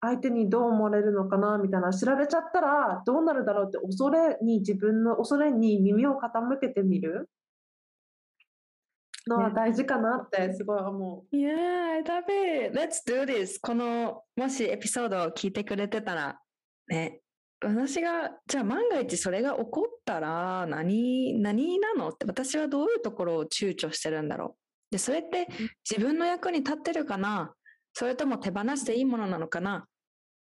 [0.00, 7.28] 相手にどう思われるのかなみたいな、知られちゃったらどうなるだろうって恐れに自分の恐れに耳を傾けてみる。
[9.28, 11.36] のは大事かなってすごい思う。
[11.36, 12.78] Yeah, I love it.
[12.78, 13.58] Let's do this.
[13.60, 16.38] この、もしエピソードを聞いてくれてたら、
[16.88, 17.20] ね、
[17.60, 24.56] 私が、じゃあ万が一それが起こったら何、何なのって私はどういうところを躊躇してるんだろ
[24.90, 24.92] う。
[24.92, 25.48] で、それって
[25.88, 27.54] 自分の役に立ってるかな？
[27.92, 29.86] それとも手放していいものなのかな？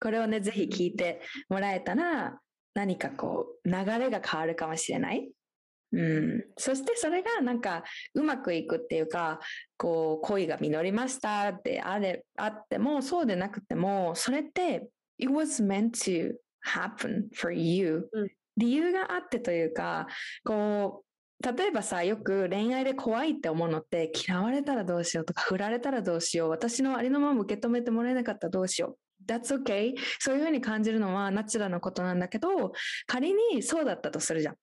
[0.01, 2.39] これをね、ぜひ聞いてもらえたら、
[2.73, 5.31] 何かこう、流れが変わるかもしれない。
[5.93, 7.83] うん、そしてそれがなんか
[8.15, 9.39] うまくいくっていうか
[9.77, 14.89] こう恋が実りましたってあれあってもそうでなくてもそれって
[15.19, 16.33] it was meant to
[16.65, 18.27] happen for you、うん、
[18.57, 20.07] 理由があってというか
[20.43, 21.05] こう
[21.57, 26.49] 例えばさよく恋愛で怖いって思うのって嫌われたらどうしようとか振られたらどうしよう。
[26.49, 29.31] 私のありのまま受け止めてもらえなかったらどうしよう。
[29.31, 29.93] That's okay.
[30.19, 32.71] そういうふうに感じるのはナチュラルなことなんだけど
[33.05, 34.55] 仮にそうだったとするじゃん。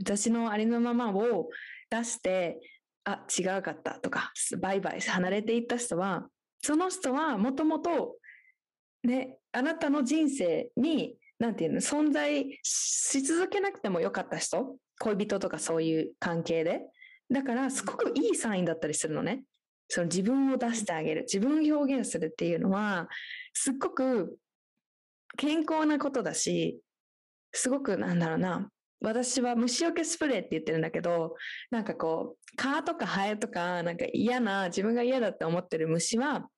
[0.00, 1.48] 私のありのままを
[1.90, 2.60] 出して
[3.04, 6.28] あ違うかったとかバイバイ離れていった人は
[6.60, 8.16] その人はもともと
[9.02, 11.80] ねあなたの人生になんていうの？
[11.80, 14.76] 存在し続けなくてもよかった人？
[15.00, 16.82] 恋人とかそういう関係で？
[17.30, 19.44] だからすごくいいサインだったりするのね。
[19.88, 21.22] その自分を出してあげる。
[21.22, 23.08] 自分を表現するっていうのは
[23.52, 24.36] すっごく
[25.36, 26.80] 健康なことだし
[27.52, 28.68] すごくなんだろうな。
[29.00, 31.36] 私は虫除けスプレーって言ってるんだけど、
[31.70, 36.48] なんかこう、蚊とかハエとか、なんか嫌な、自分が嫌だって思ってる虫は、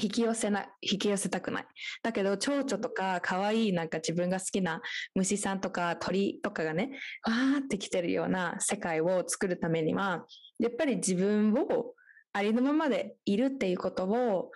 [0.00, 1.66] 引き寄せな、引き寄せたくない。
[2.02, 4.80] だけど、蝶々とか、可愛いなんか自分が好きな
[5.14, 6.90] 虫さんとか鳥とかがね、
[7.24, 10.26] わーって来てるような世界を作るためには、
[10.58, 11.94] やっぱり自分を
[12.32, 14.50] ありのままでいるっていうことを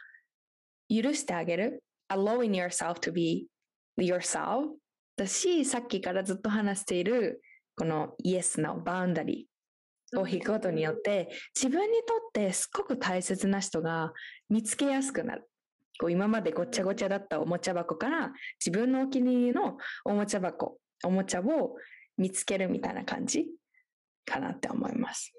[0.88, 1.82] 許してあげる。
[2.12, 3.46] allowing yourself to be
[3.98, 4.68] yourself
[5.16, 7.42] だし、さっきからずっと話している、
[7.76, 9.51] このイエスのバウンダリー
[10.16, 14.12] を引くことによって、自分にとってすごく大切な人が
[14.48, 15.48] 見つけやすくなる。
[15.98, 21.76] こう今までごちゃごちゃだったおもちゃ箱から自分のお気に入りのおもちゃ箱、おもちゃを
[22.16, 23.46] 見つけるみたいな感じ
[24.24, 25.32] かなって思います。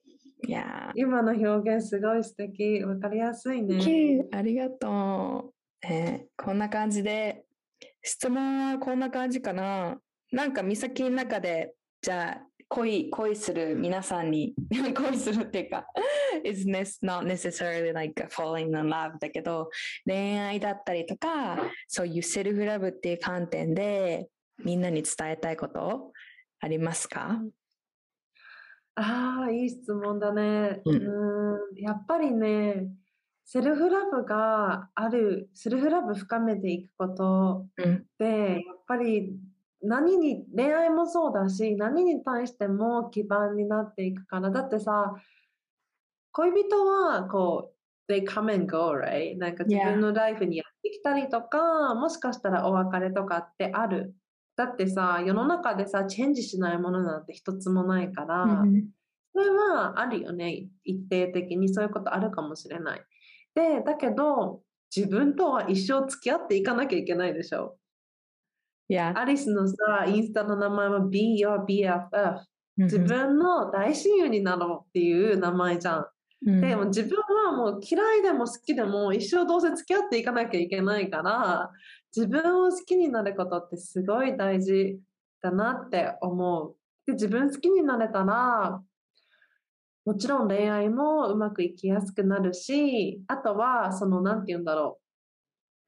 [0.45, 2.83] いや今の表現すごい素敵。
[2.83, 4.25] わかりやすいね。
[4.31, 5.87] ありがとう。
[5.87, 7.43] えー、こんな感じで
[8.03, 9.97] 質問はこんな感じかな。
[10.31, 14.55] なんか、美咲の中で、じゃあ、恋、恋する皆さんに、
[14.97, 15.85] 恋するっていうか、
[16.43, 19.69] is not necessarily like falling in love だけど、
[20.05, 24.27] 恋愛だったりとか、そういうセルフラブっていう観点で、
[24.57, 26.13] みんなに伝えたいこと
[26.59, 27.43] ありますか？
[28.95, 30.81] ああ、いい質問だね。
[30.85, 32.87] うん、うんやっぱりね、
[33.45, 37.67] セルフラブがある、セルフラブ深めていくこと
[38.17, 39.37] で、うん、やっぱり
[39.84, 44.49] 何に、恋愛もそうだし、何に対しても基盤になっていくから。
[44.49, 45.14] だってさ、
[46.31, 47.73] 恋人はこ
[48.07, 49.38] う、they come and go, right?
[49.38, 54.15] なんか自分のライフにやってきたりとか、もしかしたらお別れとかってある。
[54.55, 58.89] だってさ、世の中でさ、チェンジしないものなんて一つもないから、うん、
[59.34, 60.68] それはあるよね。
[60.84, 63.03] 一定的にそういうことあるかもしれない。
[63.55, 64.61] で、だけど、
[64.95, 67.77] 自分とは一生付き合っていかなきゃいけないでしょ。
[68.93, 69.17] Yeah.
[69.17, 72.43] アリスのさ、インスタの名前は Be Your BFF。
[72.77, 76.05] 自分の大親友になろうっていう名前じゃん。
[76.61, 81.71] でも自分はもう嫌いでも好きでも一生どうせ付き合っていかなきゃいけないから
[82.13, 84.99] 自分を好きになることってすごい大事
[85.41, 86.75] だなって思う。
[87.05, 88.81] で自分好きになれたら
[90.05, 95.02] もちろん恋愛もうまくいきやすくなるし、あとは、その、なんて言うんだろう。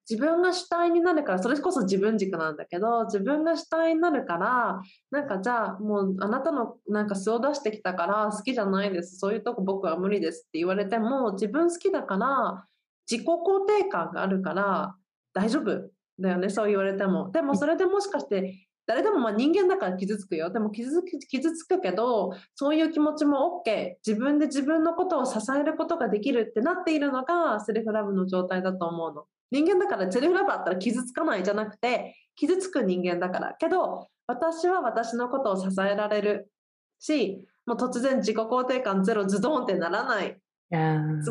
[0.09, 9.17] 自分が主体になるから、それこそ自分軸なんだけど、自分が主体になるから、なんかじゃあもうあなたのなんか素を出してきたから好きじゃないです。
[9.17, 12.65] そういうとこ僕は無理ですって言われても、自分好きだから
[13.09, 14.95] 自己肯定感があるから
[15.33, 17.31] 大丈夫だよね、そう言われても。
[17.31, 20.51] でもそれでもしかして誰でもまあ人間だから傷つくよ。
[20.51, 23.95] でも傷つく傷つくけど、そういう気持ちも OK。
[24.05, 29.25] 自分で自分のことを支えることができるってなっているのがセルフラブの状態だと思うの。
[29.51, 33.53] 人間だからセルフラブあったら傷つかないじゃなくて、傷つく人間だから。
[33.53, 36.51] けど、私は私のことを支えられる
[36.99, 40.39] し、もう突然自己肯定感ゼロズドンってならない。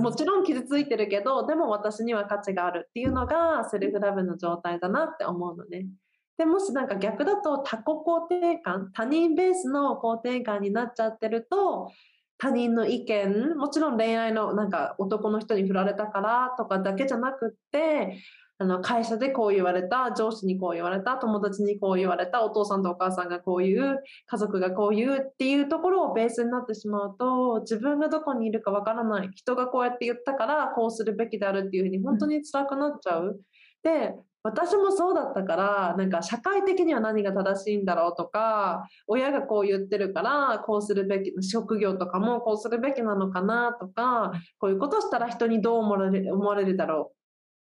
[0.01, 5.87] もちろん傷ついてるけど、でも私には価値があるっていうのがセルフラブの状態だなって思うのね。
[6.39, 11.91] でもしなんか逆だと他己肯定感、他人ベースの肯定感になっちゃってると、
[12.39, 18.19] 他人の意見、もちろん恋愛のなんか男の人に振られたからとかだけじゃなくって、
[18.59, 33.41] あの会社でこう言われた上司にこう言われた友達にこう言われたお父さんとお母さんがこう言う家族がこう言うっていうところをベースになってしまうと自分がどこにいるかわからない人がこうやって言ったからこうするべきであるっていうふうに本当に辛くなっちゃう。
[33.83, 34.15] で
[34.45, 47.17] 私もそうだったからなんか社会的には何が正しいんだろうとか親がこう言ってるからこうするべき職業とかもこうするべきなのかなとかこういうことしたら人にどう思われる思われるだろう。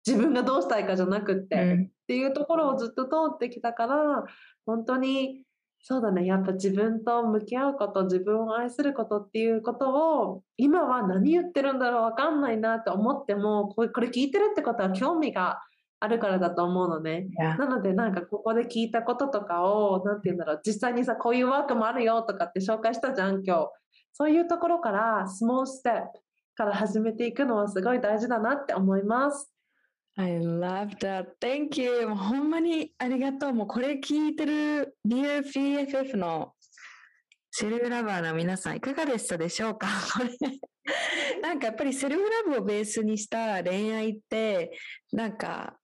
[0.06, 4.24] 自分がどうしたいかじゃなくって、うん、っていうところをずっと通ってきたから
[4.64, 5.42] 本当に
[5.82, 6.26] そうだね。
[6.26, 15.60] やっぱ自分と向き合うこと自分を愛することっていうことを今は何言ってるんだろう分かんないなって思ってもこれ聞いてるってことは興味が
[16.00, 17.28] あるからだと思うのね。
[17.38, 23.68] なのでなんかここで聞いたこととかを何て言うんだろう実際にさこういうワークもあるよとかって紹介したじゃん今日。
[24.12, 26.20] そういうところからスモールステップ
[26.56, 29.52] から始めていくのはすごい大事だなって思います。
[30.16, 31.26] I love that.
[31.40, 32.08] Thank you.
[32.08, 33.52] ほんまにありがとう。
[33.52, 36.52] もうこれ聞いてる Dear BFF の
[37.52, 39.86] セルフラバーの皆さんいかがでしたでしょうか？
[40.18, 44.76] これなんかやっぱりセルフラブをベースにした恋愛って
[45.12, 45.77] なんか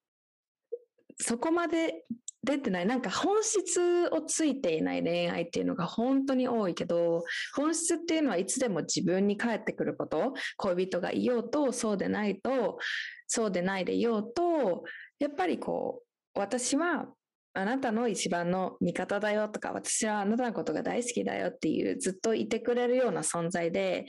[1.18, 2.04] そこまで
[2.42, 2.86] 出てない。
[2.86, 7.24] なんか本質をついていない恋愛っていうのが本当に多いけど、
[7.54, 12.78] 本質っていうのはいつでも自分に返ってくること、恋人がいようと、そうでないと、
[13.26, 14.84] そうでないでいようと、
[15.18, 16.02] やっぱりこ
[16.36, 17.06] う、私は
[17.56, 24.06] あなたの一番の味方だよとか、私はあなたのことが大好きだよっていう、ずっといてくれるような存在で、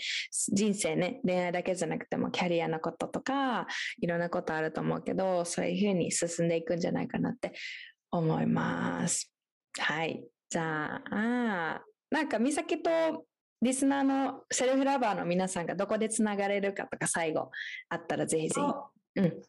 [0.51, 3.67] 人生ね、恋愛だけじゃなくてもキャリアのこととか、
[4.01, 7.53] いろんなことあると思うけど、そういうふうに進んでいくんじゃないかなって
[8.11, 9.31] 思います。
[9.77, 10.25] はい。
[10.49, 12.89] じゃあ、なんか、美咲と
[13.61, 17.51] リスナーのセルフラバーの皆さんがどこでつながれるかとか最後
[17.89, 18.61] あったらぜひぜ
[19.15, 19.21] ひ。
[19.21, 19.41] うん。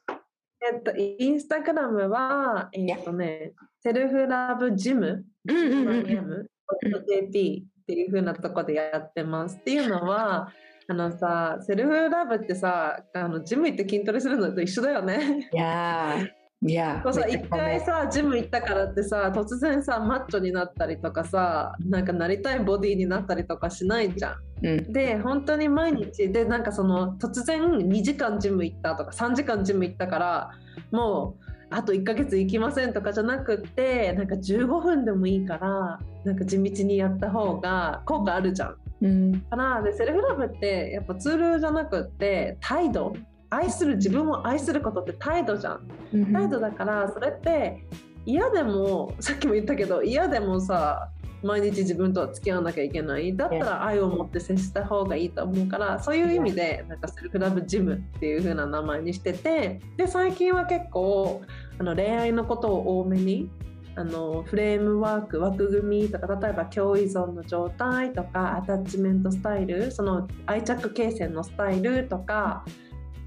[0.60, 3.52] えっと、インスタグラムは、えっとね、
[3.82, 9.58] セルフラブジム、JP っていう風なとこでやってます。
[9.58, 10.52] っていうのは、
[10.88, 15.48] あのさ、セルフラブってさ、あのジム行って筋トレするのと一緒だよね。
[15.52, 16.16] いや
[16.62, 24.36] いや一回さジム行ったからってさ突然さマッチョになったりとかさなんかなりたいボディになったりとかしないじゃん。
[24.62, 30.50] うん、で本当に毎日でなんかその突然2時間ジム行ったとか3時間ジム行ったから
[30.90, 38.76] もうあと1ヶ月行きませんとかじゃなくってなんか15分でもいいからなんか地道にやった方が効果あるじゃん。
[39.02, 43.14] うん、からでセルフラブってやっぱツールじゃなくって態度
[43.50, 47.84] 愛する自分を愛することって態度じゃん、うん、態度だからそれって
[48.24, 51.10] 嫌でもさっきも言ったけど嫌でもさ
[51.42, 53.36] 毎日自分とは付き合わなきゃいけない。
[53.36, 61.42] だったら愛を持って接した方がいいと思うからそういう意味でなんかセルフラブジムっていう風な名前にしててで最近は結構
[61.78, 63.50] あの恋愛のことを多めに
[63.94, 72.64] あのフレームワーク枠組みとか例えば共依存の状態とかアタッチメントスタイルその愛着形成のスタイルとか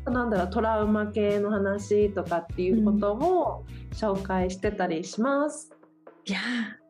[0.10, 5.72] なんだろうトラウマ系の話とかっていうことを紹介してたりします。
[6.28, 6.40] うん、いや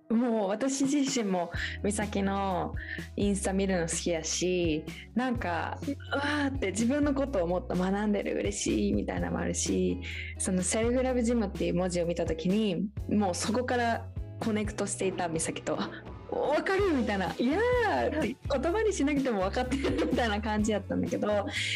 [0.09, 1.51] もう私自身も
[1.83, 2.73] 美咲の
[3.15, 4.83] インスタ見るの好きやし
[5.13, 9.99] なんかうわーって自分のことをもっと学んでる嬉しいみたいなのもあるし
[10.39, 14.07] そのセルフラブジムっていう文字を見た時にもうそこから
[14.39, 15.77] コネクトしていた美咲と
[16.31, 21.27] 分かるみたいな「いやー」言葉にしなくても分かってるみたいな感じやったんだけど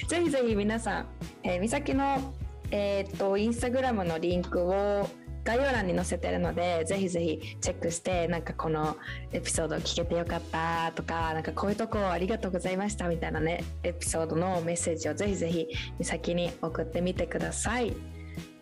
[0.07, 1.05] ぜひぜひ皆さん、
[1.43, 2.34] えー、美咲の
[2.71, 5.07] えー、っとインスタグラムのリンクを
[5.43, 8.97] 概要欄に載せてるのでぜひぜひチェックしてなんかこの
[9.31, 15.67] エピソード聞けてよかったとかなんかこういうとこありがとうございましたみたいなねエピソードのメッセージをぜひぜひ
[16.01, 17.93] 先に送ってみてください。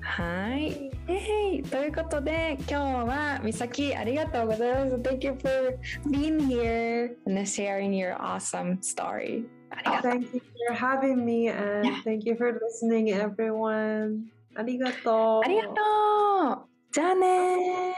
[0.00, 0.90] はい。
[1.08, 4.96] えー、ということで今日は美咲ありがとうございます。
[4.96, 5.78] Thank you for
[6.08, 9.44] being here and sharing your awesome story.
[10.02, 12.02] Thank you for having me and yeah.
[12.02, 14.24] thank you for listening everyone.
[14.54, 15.40] ありがとう。
[15.44, 16.68] ありがとう。
[16.92, 17.94] じゃあね